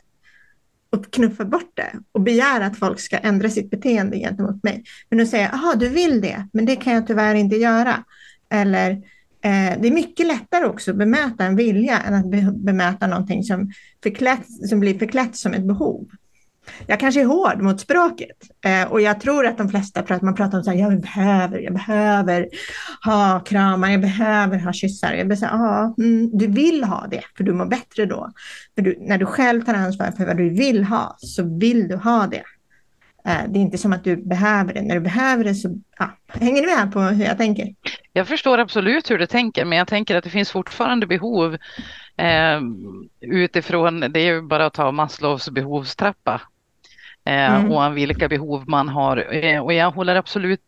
[0.90, 4.84] och knuffar bort det och begär att folk ska ändra sitt beteende gentemot mig.
[5.08, 8.04] Men nu säger jag, jaha, du vill det, men det kan jag tyvärr inte göra.
[8.50, 9.02] Eller
[9.44, 13.72] Eh, det är mycket lättare också att bemöta en vilja än att bemöta någonting som,
[14.02, 16.08] förklätt, som blir förklätt som ett behov
[16.86, 20.34] jag kanske är hård mot språket eh, och jag tror att de flesta pratar, man
[20.34, 22.48] pratar om så här, jag behöver, jag behöver
[23.04, 25.12] ha kramar, jag behöver ha kyssar.
[25.12, 28.30] Jag säga, ja, mm, du vill ha det för du mår bättre då.
[28.74, 31.96] För du, när du själv tar ansvar för vad du vill ha så vill du
[31.96, 32.42] ha det.
[33.24, 34.82] Eh, det är inte som att du behöver det.
[34.82, 37.74] När du behöver det så ja, hänger du med på hur jag tänker.
[38.12, 41.56] Jag förstår absolut hur du tänker, men jag tänker att det finns fortfarande behov
[42.16, 42.60] eh,
[43.20, 46.40] utifrån, det är ju bara att ta Maslows behovstrappa
[47.24, 47.72] Eh, mm.
[47.72, 49.34] och vilka behov man har.
[49.34, 50.60] Eh, och jag håller absolut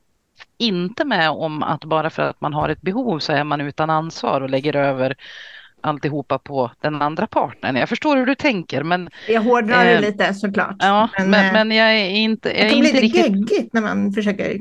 [0.58, 3.90] inte med om att bara för att man har ett behov så är man utan
[3.90, 5.16] ansvar och lägger över
[5.84, 7.76] alltihopa på den andra partnern.
[7.76, 9.10] Jag förstår hur du tänker men...
[9.28, 10.76] Jag hårdrar eh, det lite såklart.
[10.78, 12.48] Ja, men, men, eh, men jag är inte...
[12.48, 13.26] Jag det kan bli lite riktigt...
[13.26, 14.58] geggigt när man försöker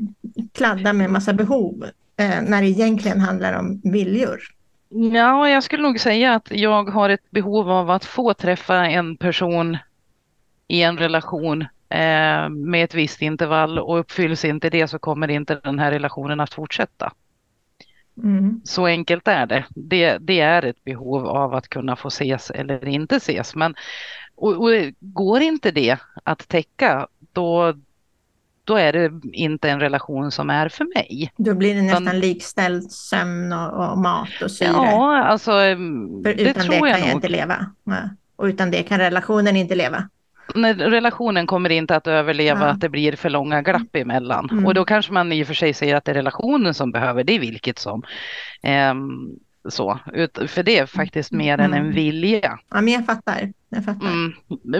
[0.54, 1.84] kladda med massa behov
[2.16, 4.40] eh, när det egentligen handlar om viljor.
[4.88, 9.16] Ja, jag skulle nog säga att jag har ett behov av att få träffa en
[9.16, 9.78] person
[10.68, 15.60] i en relation eh, med ett visst intervall och uppfylls inte det så kommer inte
[15.64, 17.12] den här relationen att fortsätta.
[18.22, 18.60] Mm.
[18.64, 19.64] Så enkelt är det.
[19.68, 20.18] det.
[20.18, 23.54] Det är ett behov av att kunna få ses eller inte ses.
[23.54, 23.74] Men,
[24.34, 27.74] och, och går inte det att täcka, då,
[28.64, 31.32] då är det inte en relation som är för mig.
[31.36, 34.68] Då blir det nästan Utan, likställd sömn och, och, mat och syre.
[34.68, 37.66] Ja, alltså för det tror det kan jag, jag inte leva.
[38.36, 40.08] Och utan det kan relationen inte leva
[40.54, 42.66] när relationen kommer inte att överleva ja.
[42.66, 44.48] att det blir för långa glapp emellan.
[44.50, 44.66] Mm.
[44.66, 47.24] Och då kanske man i och för sig säger att det är relationen som behöver
[47.24, 48.02] det, vilket som.
[48.90, 49.38] Um,
[49.68, 49.98] så,
[50.48, 51.64] för det är faktiskt mer mm.
[51.64, 51.94] än en mm.
[51.94, 52.58] vilja.
[52.70, 53.52] Ja, men jag fattar.
[53.68, 54.06] Jag fattar.
[54.06, 54.32] Mm.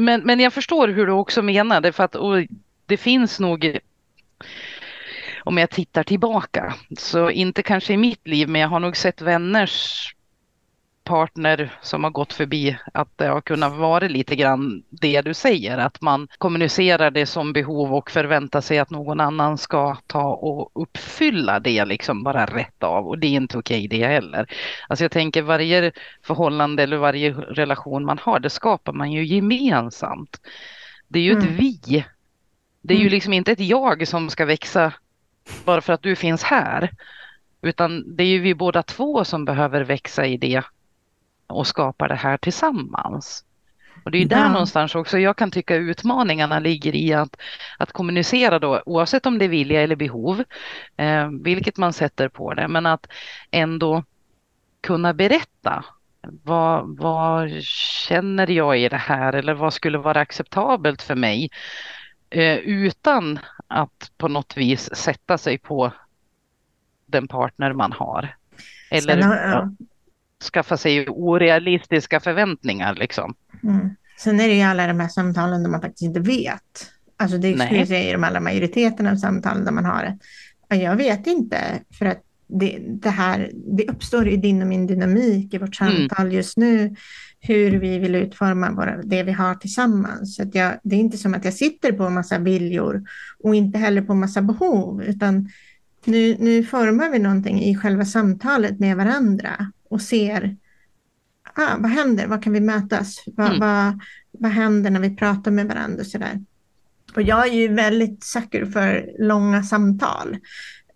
[0.04, 2.16] Men, men jag förstår hur du också menar, för att
[2.86, 3.78] det finns nog
[5.44, 9.20] om jag tittar tillbaka, så inte kanske i mitt liv, men jag har nog sett
[9.20, 10.14] vänners
[11.04, 15.78] partner som har gått förbi att det har kunnat vara lite grann det du säger,
[15.78, 20.82] att man kommunicerar det som behov och förväntar sig att någon annan ska ta och
[20.82, 24.46] uppfylla det liksom bara rätt av och det är inte okej det heller.
[24.88, 25.92] Alltså jag tänker varje
[26.22, 30.40] förhållande eller varje relation man har, det skapar man ju gemensamt.
[31.08, 31.44] Det är ju mm.
[31.44, 32.04] ett vi.
[32.82, 33.12] Det är ju mm.
[33.12, 34.92] liksom inte ett jag som ska växa
[35.64, 36.90] bara för att du finns här.
[37.62, 40.62] Utan det är ju vi båda två som behöver växa i det
[41.54, 43.44] och skapar det här tillsammans.
[44.04, 44.48] Och det är där ja.
[44.48, 47.36] någonstans också jag kan tycka utmaningarna ligger i att,
[47.78, 50.44] att kommunicera då, oavsett om det är vilja eller behov,
[50.96, 53.06] eh, vilket man sätter på det, men att
[53.50, 54.04] ändå
[54.80, 55.84] kunna berätta
[56.42, 61.50] vad, vad känner jag i det här eller vad skulle vara acceptabelt för mig
[62.30, 63.38] eh, utan
[63.68, 65.92] att på något vis sätta sig på
[67.06, 68.36] den partner man har.
[68.90, 69.68] Eller, Sen, ja
[70.44, 73.34] skaffa sig orealistiska förväntningar liksom.
[73.62, 73.90] Mm.
[74.18, 76.90] Sen är det ju alla de här samtalen där man faktiskt inte vet.
[77.16, 80.02] Alltså det skulle jag säga i de allra majoriteten av samtalen där man har
[80.68, 80.76] det.
[80.76, 81.58] Jag vet inte,
[81.98, 85.96] för att det, det här det uppstår i din och min dynamik i vårt mm.
[85.96, 86.36] samtal mm.
[86.36, 86.94] just nu,
[87.40, 90.36] hur vi vill utforma våra, det vi har tillsammans.
[90.36, 93.04] Så att jag, det är inte som att jag sitter på en massa viljor
[93.38, 95.48] och inte heller på en massa behov, utan
[96.04, 100.56] nu, nu formar vi någonting i själva samtalet med varandra och ser
[101.54, 103.60] ah, vad händer, vad kan vi mötas, vad, mm.
[103.60, 104.00] vad,
[104.32, 106.40] vad händer när vi pratar med varandra och sådär.
[107.14, 110.36] Och jag är ju väldigt säker för långa samtal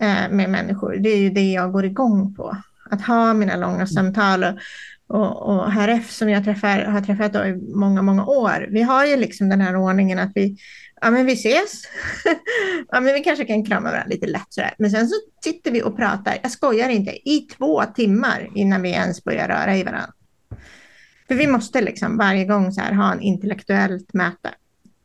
[0.00, 0.96] eh, med människor.
[0.96, 2.56] Det är ju det jag går igång på.
[2.90, 3.86] Att ha mina långa mm.
[3.86, 4.44] samtal.
[4.44, 4.56] Och,
[5.06, 8.68] och, och HRF som jag träffar, har träffat i många, många år.
[8.70, 10.56] Vi har ju liksom den här ordningen att vi,
[11.00, 11.82] ja men vi ses.
[12.88, 14.74] ja men vi kanske kan krama varandra lite lätt sådär.
[14.78, 18.90] Men sen så sitter vi och pratar, jag skojar inte, i två timmar innan vi
[18.90, 20.12] ens börjar röra i varandra.
[21.28, 24.50] För vi måste liksom varje gång så här ha en intellektuellt möte.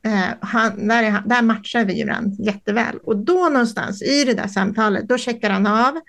[0.05, 2.97] Eh, han, där, är, där matchar vi varandra jätteväl.
[3.03, 5.99] Och då någonstans i det där samtalet, då checkar han av.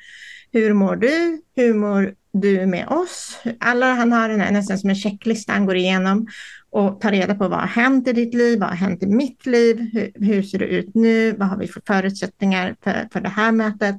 [0.53, 1.43] Hur mår du?
[1.57, 3.39] Hur mår du med oss?
[3.61, 6.27] Alla, han har den här, nästan som en checklista han går igenom
[6.75, 9.47] och tar reda på vad har hänt i ditt liv, vad har hänt i mitt
[9.47, 13.29] liv, hur, hur ser det ut nu, vad har vi för förutsättningar för, för det
[13.29, 13.97] här mötet?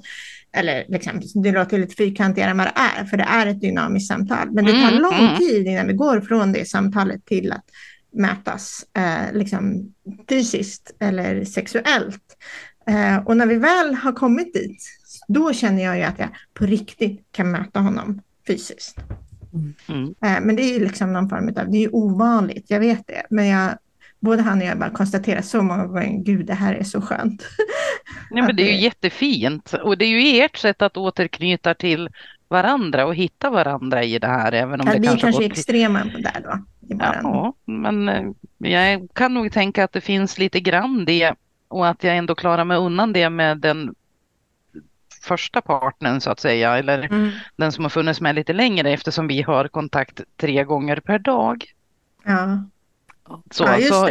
[0.52, 4.08] Eller liksom, det låter lite fyrkantigare än vad det är, för det är ett dynamiskt
[4.08, 4.52] samtal.
[4.52, 5.38] Men det tar Mm, lång mm.
[5.38, 7.66] tid innan vi går från det samtalet till att
[8.14, 9.94] mötas eh, liksom,
[10.30, 12.24] fysiskt eller sexuellt.
[12.88, 14.84] Eh, och när vi väl har kommit dit,
[15.28, 18.98] då känner jag ju att jag på riktigt kan möta honom fysiskt.
[19.88, 20.16] Mm.
[20.26, 23.08] Eh, men det är ju liksom någon form av, det är ju ovanligt, jag vet
[23.08, 23.24] det.
[23.30, 23.78] Men jag,
[24.20, 27.44] både han och jag bara konstaterar så många gånger, gud det här är så skönt.
[28.32, 32.10] Nej, men det är ju jättefint och det är ju ert sätt att återknyta till
[32.48, 35.50] varandra och hitta varandra i det här, även om Ja, det vi kanske kanske är
[35.50, 36.66] extrema där då.
[36.88, 38.24] Ja, men eh,
[38.58, 41.34] jag kan nog tänka att det finns lite grann det
[41.68, 43.96] och att jag ändå klarar mig undan det med den
[45.26, 47.32] första partnern så att säga, eller Mm.
[47.56, 51.66] den som har funnits med lite längre eftersom vi har kontakt tre gånger per dag.
[52.26, 52.64] Ja.
[53.52, 54.10] Så, Ja, så,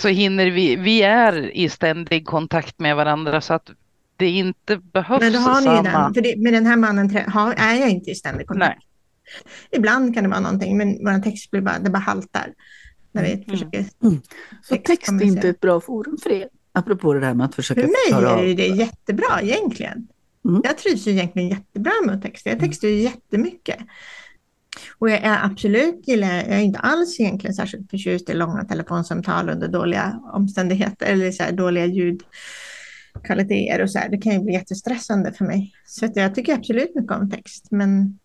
[0.00, 3.70] så hinner vi, vi är i ständig kontakt med varandra så att
[4.16, 5.82] det inte behövs Men då har ni samma.
[5.82, 8.68] den, för det, med den här mannen har, är jag inte i ständig kontakt.
[8.68, 8.78] Nej.
[9.70, 12.46] Ibland kan det vara någonting, men vår text blir bara, det bara haltar.
[13.12, 13.44] När vi Mm.
[13.50, 13.84] försöker
[14.62, 16.48] Så text är inte ett bra forum för er?
[16.72, 20.08] Apropå det där med att försöka För mig är det det jättebra egentligen.
[20.44, 20.60] Mm.
[20.64, 22.50] Jag trivs ju egentligen jättebra med att texta.
[22.50, 23.78] Jag textar ju jättemycket.
[24.98, 29.48] Och jag är absolut gillar, jag är inte alls egentligen särskilt förtjust i långa telefonsamtal
[29.48, 34.08] under dåliga omständigheter eller så dåliga ljudkvaliteter och så här.
[34.08, 35.72] Det kan ju bli jättestressande för mig.
[35.86, 37.66] Så att jag tycker absolut mycket om text.
[37.70, 38.18] Men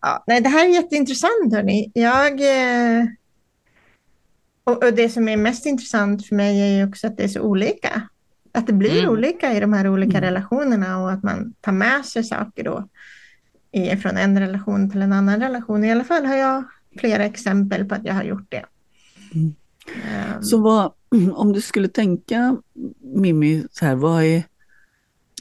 [0.00, 1.90] ja, nej, det här är jätteintressant hörni.
[1.94, 3.06] Jag eh,
[4.64, 7.28] och, och det som är mest intressant för mig är ju också att det är
[7.28, 8.08] så olika.
[8.54, 9.10] Att det blir Mm.
[9.12, 10.22] olika i de här olika Mm.
[10.30, 12.88] relationerna och att man tar med sig saker då
[13.72, 15.84] i, från en relation till en annan relation.
[15.84, 16.64] I alla fall har jag
[16.98, 18.64] flera exempel på att jag har gjort det.
[19.34, 19.54] Mm.
[20.04, 20.92] Ehm, Så vad,
[21.34, 22.56] om du skulle tänka
[23.00, 24.42] Mimmi, så här, vad, är,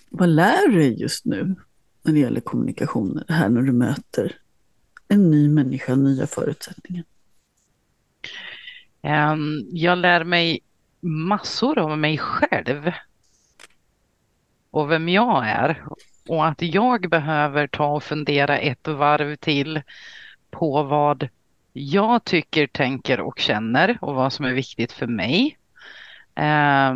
[0.09, 1.55] vad lär du dig just nu
[2.03, 4.35] när det gäller kommunikation, här när du möter
[5.07, 7.03] en ny människa, nya förutsättningar?
[9.01, 10.59] Ehm, Jag lär mig
[11.03, 12.91] massor om mig själv
[14.71, 15.83] och vem jag är
[16.27, 19.81] och att jag behöver ta och fundera ett varv till
[20.51, 21.29] på vad
[21.73, 25.57] jag tycker, tänker och känner och vad som är viktigt för mig.
[26.35, 26.93] Eh,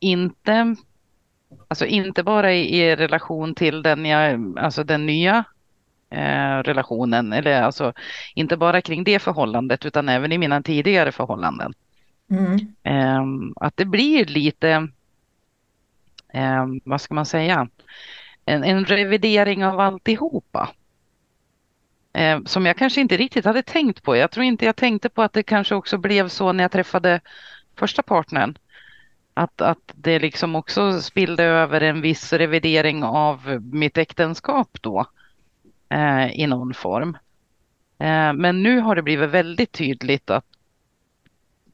[0.00, 0.76] inte,
[1.68, 5.44] alltså inte bara i, i relation till den, jag, alltså den nya
[6.10, 7.92] eh, relationen, eller alltså
[8.34, 11.74] inte bara kring det förhållandet utan även i mina tidigare förhållanden
[12.30, 14.88] mm, ehm, att det blir lite,
[16.32, 17.68] ehm, vad ska man säga,
[18.44, 20.70] en, en revidering av alltihopa.
[22.12, 24.16] Ehm, som jag kanske inte riktigt hade tänkt på.
[24.16, 27.20] Jag tror inte jag tänkte på att det kanske också blev så när jag träffade
[27.76, 28.58] första partnern.
[29.34, 35.06] Att, att det liksom också spillde över en viss revidering av mitt äktenskap då.
[35.88, 37.16] Eh, I någon form.
[37.98, 40.46] Eh, men nu har det blivit väldigt tydligt att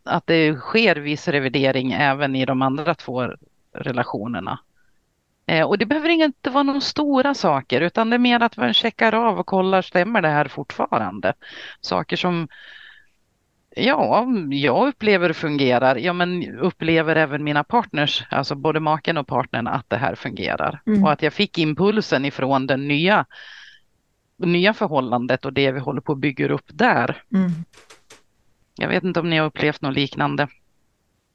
[0.04, 3.30] att det sker viss revidering även i de andra två
[3.72, 4.58] relationerna.
[5.46, 8.74] Eh, och det behöver inte vara några stora saker utan det är mer att man
[8.74, 11.34] checkar av och kollar, stämmer det här fortfarande?
[11.80, 12.48] Saker som
[13.76, 15.96] Ja, jag upplever fungerar.
[15.96, 20.82] Ja, men upplever även mina partners, alltså både maken och partnern, att det här fungerar.
[20.86, 21.04] Mm.
[21.04, 23.26] Och att jag fick impulsen ifrån den nya,
[24.36, 27.22] nya förhållandet och det vi håller på att bygga upp där.
[27.32, 27.50] mm.
[28.76, 30.48] Jag vet inte om ni har upplevt något liknande.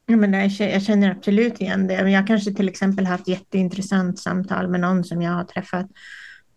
[0.06, 2.10] Ja, men jag känner- jag känner absolut igen det.
[2.10, 5.86] Jag kanske till exempel haft jätteintressant samtal med någon som jag har träffat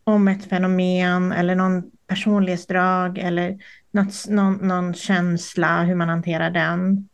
[0.04, 3.58] om ett fenomen eller någon personlighetsdrag eller
[3.92, 7.10] något, någon, någon känsla, hur man hanterar den.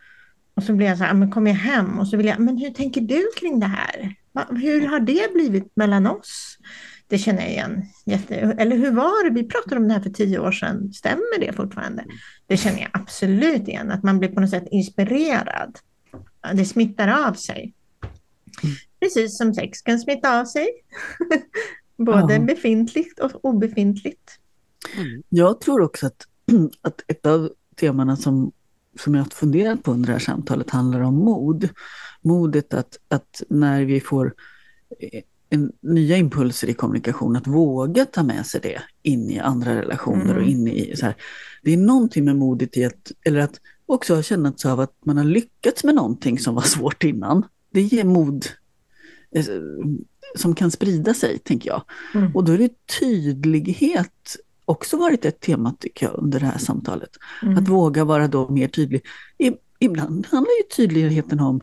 [0.54, 2.58] Och så blir jag så här, men kommer jag hem och så vill jag, men
[2.58, 4.16] hur tänker du kring det här?
[4.50, 6.58] Hur har det blivit mellan oss?
[7.10, 7.86] Det känner jag igen.
[8.06, 9.30] Jätte, eller hur var det?
[9.42, 10.94] Vi pratade om det här för tio år sedan.
[10.94, 12.06] Stämmer det fortfarande?
[12.48, 15.80] Det känner jag absolut igen, att man blir på något sätt inspirerad.
[16.54, 17.74] Det smittar av sig.
[19.00, 20.68] Precis som sex kan smitta av sig.
[21.98, 22.40] Både Ja.
[22.40, 24.32] befintligt och obefintligt.
[25.30, 26.28] Jag tror också att,
[26.82, 28.52] att ett av temana som,
[29.00, 31.70] som jag har funderat på under det här samtalet handlar om mod.
[32.22, 34.34] Modet att, att när vi får
[35.00, 39.76] eh, en, nya impulser i kommunikation, att våga ta med sig det in i andra
[39.76, 40.50] relationer och Mm.
[40.50, 41.16] in i så här.
[41.64, 45.18] Det är någonting med modet i att, eller att också har kännats av att man
[45.18, 47.46] har lyckats med någonting som var svårt innan.
[47.72, 48.46] Det ger mod
[49.32, 49.46] eh,
[50.36, 51.84] som kan sprida sig, tänker jag.
[52.14, 52.36] Mm.
[52.36, 54.36] Och då är det tydlighet
[54.66, 57.10] också varit ett tema, tycker jag, under det här samtalet.
[57.44, 57.58] Mm.
[57.58, 59.02] Att våga vara då mer tydlig.
[59.80, 61.62] Ibland handlar ju tydligheten om,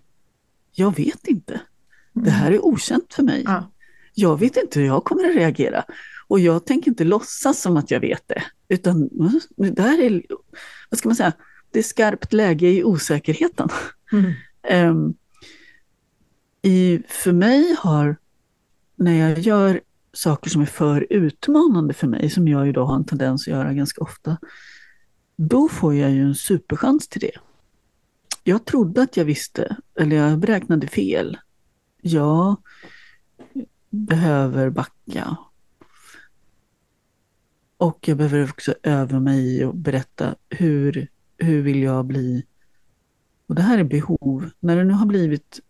[0.72, 1.52] jag vet inte.
[1.52, 2.24] Mm.
[2.24, 3.42] Det här är okänt för mig.
[3.44, 3.70] Ja.
[4.18, 5.84] Jag vet inte hur jag kommer att reagera.
[6.28, 8.42] Och jag tänker inte låtsas som att jag vet det.
[8.68, 9.08] Utan
[9.56, 10.22] det här är,
[10.90, 11.32] vad ska man säga,
[11.70, 13.68] det är skarpt läge i osäkerheten.
[14.12, 14.90] Mm.
[14.90, 15.14] um,
[16.62, 18.16] i, för mig har,
[18.96, 19.80] när jag gör
[20.12, 23.52] saker som är för utmanande för mig, som jag ju då har en tendens att
[23.52, 24.36] göra ganska ofta,
[25.36, 27.38] då får jag ju en superchans till det.
[28.44, 31.38] Jag trodde att jag visste, eller jag beräknade fel.
[32.02, 32.56] Jag
[33.96, 35.36] behöver backa.
[37.76, 42.46] Och jag behöver också öva mig i att berätta hur, hur vill jag bli?
[43.46, 44.50] Och det här är behov.
[44.60, 45.60] När det nu har blivit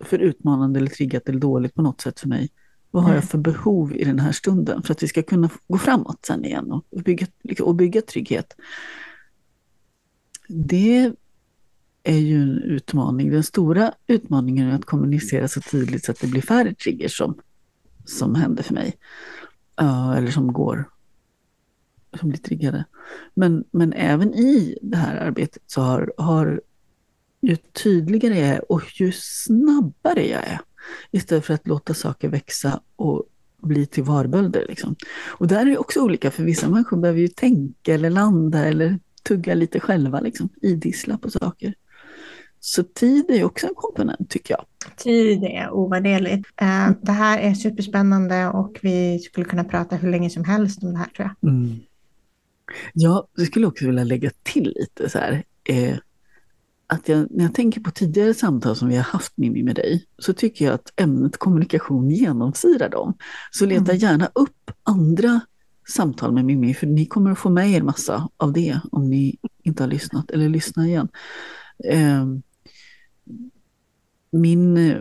[0.00, 2.50] för utmanande eller triggat eller dåligt på något sätt för mig,
[2.90, 5.78] vad har jag för behov i den här stunden för att vi ska kunna gå
[5.78, 7.26] framåt sen igen och bygga,
[7.60, 8.56] och bygga trygghet?
[10.48, 11.12] Det
[12.02, 13.30] är ju en utmaning.
[13.30, 17.40] Den stora utmaningen är att kommunicera så tydligt så att det blir färre triggers som,
[18.08, 18.96] som händer för mig.
[19.80, 20.90] Uh, eller som går,
[22.20, 22.84] som blir triggade.
[23.34, 26.60] Men, men även i det här arbetet så har, har
[27.40, 30.60] ju tydligare jag är och ju snabbare jag är,
[31.10, 33.24] Istället för att låta saker växa och
[33.62, 34.66] bli till varbölder.
[34.68, 34.96] Liksom.
[35.26, 38.98] Och där är det också olika, för vissa människor behöver ju tänka eller landa eller
[39.22, 41.74] tugga lite själva, liksom, idissla på saker.
[42.60, 44.64] Så tid är också en komponent tycker jag.
[44.96, 46.48] Tid är ovärderligt.
[46.56, 50.92] Eh, det här är superspännande och vi skulle kunna prata hur länge som helst om
[50.92, 51.50] det här tror jag.
[51.50, 51.80] Mm.
[52.92, 55.44] Ja, jag skulle också vilja lägga till lite så här.
[55.64, 55.96] Eh,
[56.86, 60.04] att jag, när jag tänker på tidigare samtal som vi har haft Mimmi med dig,
[60.18, 63.14] så tycker jag att ämnet kommunikation genomsyrar dem.
[63.50, 63.96] Så leta mm.
[63.96, 65.40] gärna upp andra
[65.88, 69.36] samtal med Mimmi, för ni kommer att få med er massa av det om ni
[69.62, 71.08] inte har lyssnat, eller lyssna igen.
[71.84, 72.26] Eh,
[74.30, 74.94] min,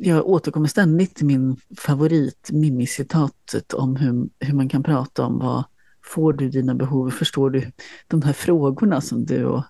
[0.00, 5.64] jag återkommer ständigt till min favorit, Mimmi-citatet om hur, hur man kan prata om vad
[6.04, 7.70] får du dina behov, förstår du
[8.08, 9.64] de här frågorna som du och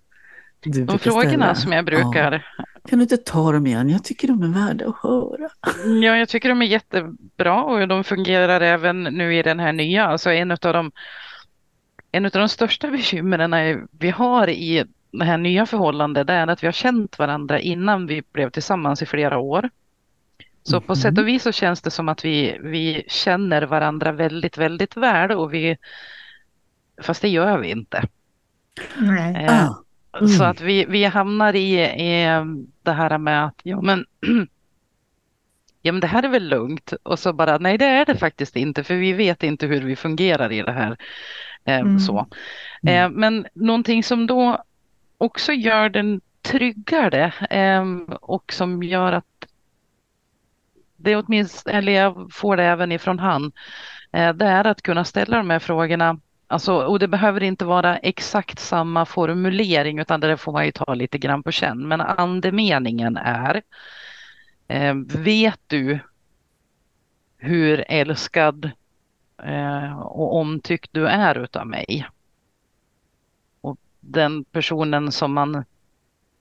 [0.60, 1.54] du de frågorna ställa.
[1.54, 2.44] som jag brukar...
[2.58, 2.64] Ja.
[2.88, 3.88] Kan du inte ta dem igen?
[3.90, 5.48] Jag tycker de är värda att höra.
[6.02, 10.06] Ja, jag tycker de är jättebra och de fungerar även nu i den här nya.
[10.06, 10.92] Alltså en av de,
[12.12, 13.54] en av de största bekymren
[13.98, 18.22] vi har i det här nya förhållandet är att vi har känt varandra innan vi
[18.32, 19.70] blev tillsammans i flera år.
[20.62, 21.26] Så på sätt och mm.
[21.26, 25.76] vis så känns det som att vi, vi känner varandra väldigt, väldigt väl och vi,
[27.02, 28.08] fast det gör vi inte.
[28.96, 29.44] Nej.
[29.44, 29.82] Eh, ah.
[30.18, 30.28] Mm.
[30.28, 32.26] Så att vi, vi hamnar i, i
[32.82, 34.06] det här med att ja men,
[35.82, 38.56] ja men det här är väl lugnt och så bara nej det är det faktiskt
[38.56, 40.96] inte för vi vet inte hur vi fungerar i det här.
[41.64, 41.98] Eh, mm.
[41.98, 42.26] så.
[42.86, 44.64] Eh, men någonting som då
[45.22, 47.84] också gör den tryggare eh,
[48.20, 49.46] och som gör att
[50.96, 53.52] det åtminstone, eller jag får det även ifrån han,
[54.12, 56.18] eh, det är att kunna ställa de här frågorna
[56.52, 60.94] Alltså, och det behöver inte vara exakt samma formulering utan det får man ju ta
[60.94, 61.88] lite grann på känn.
[61.88, 63.62] Men andemeningen är,
[64.68, 65.98] eh, vet du
[67.38, 68.70] hur älskad
[69.42, 72.06] eh, och omtyckt du är utav mig?
[74.02, 75.64] Och den personen som man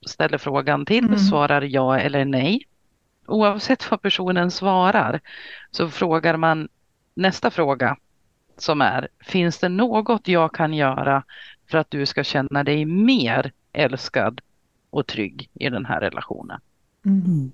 [0.05, 1.20] ställer frågan till mm.
[1.20, 2.68] svarar ja eller nej.
[3.28, 5.22] Oavsett vad personen svarar
[5.72, 6.70] så frågar man
[7.14, 7.97] nästa fråga
[8.57, 11.24] som är, finns det något jag kan göra
[11.70, 14.41] för att du ska känna dig mer älskad
[14.89, 16.59] och trygg i den här relationen?
[17.05, 17.51] Mm.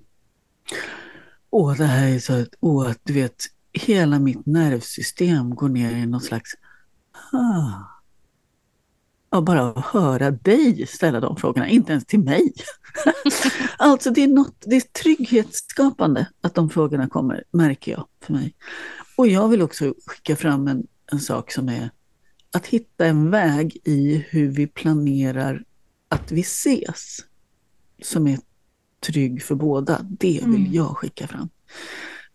[1.50, 6.06] Åh, det här är så att, åh, du vet, hela mitt nervsystem går ner i
[6.06, 6.54] någon slags
[7.32, 7.97] ah.
[9.30, 12.52] Ja, bara att höra dig ställa de frågorna, inte ens till mig.
[13.78, 18.54] alltså det är, något, det är trygghetsskapande att de frågorna kommer, märker jag för mig.
[19.16, 21.90] Och jag vill också skicka fram en, en sak som är
[22.52, 25.64] att hitta en väg i hur vi planerar
[26.08, 27.18] att vi ses.
[28.02, 28.38] Som är
[29.06, 30.00] trygg för båda.
[30.02, 30.72] Det vill mm.
[30.72, 31.48] jag skicka fram.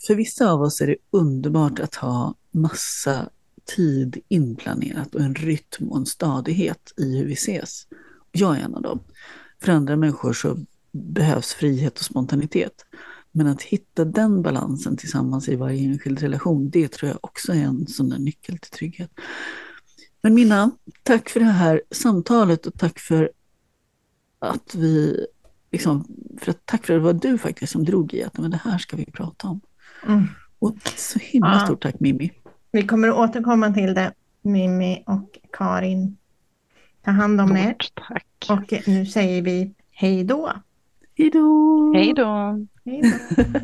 [0.08, 3.30] För vissa av oss är det underbart att ha massa
[3.66, 7.88] tid inplanerat och en rytm och en stadighet i hur vi ses.
[8.32, 9.00] Jag är en av dem.
[9.62, 10.58] För andra människor så
[10.92, 12.86] behövs frihet och spontanitet.
[13.32, 17.64] Men att hitta den balansen tillsammans i varje enskild relation, det tror jag också är
[17.64, 19.12] en sån där nyckel till trygghet.
[20.22, 20.72] Men Minna,
[21.04, 23.32] tack för det här samtalet och tack för
[24.40, 25.26] att vi
[25.72, 26.08] liksom,
[26.40, 28.62] för att, tack för att det var du faktiskt som drog i att men det
[28.64, 29.62] här ska vi prata om.
[30.08, 30.24] Mm.
[30.60, 32.32] Och så himla stort tack Mimmi.
[32.76, 34.12] Vi kommer att återkomma till det,
[34.42, 36.18] Mimmi och Karin.
[37.06, 37.76] Ta hand om er.
[38.08, 38.26] Tack.
[38.50, 40.52] Och nu säger vi hej då.
[41.18, 41.94] Hej då!
[41.96, 42.66] Hej då.
[42.86, 43.44] Hej då.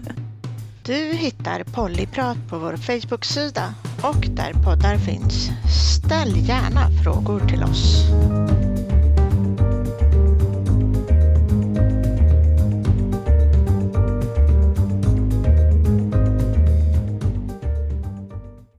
[0.85, 5.49] Du hittar Pollyprat på vår Facebook-sida och där poddar finns.
[5.97, 8.05] Ställ gärna frågor till oss.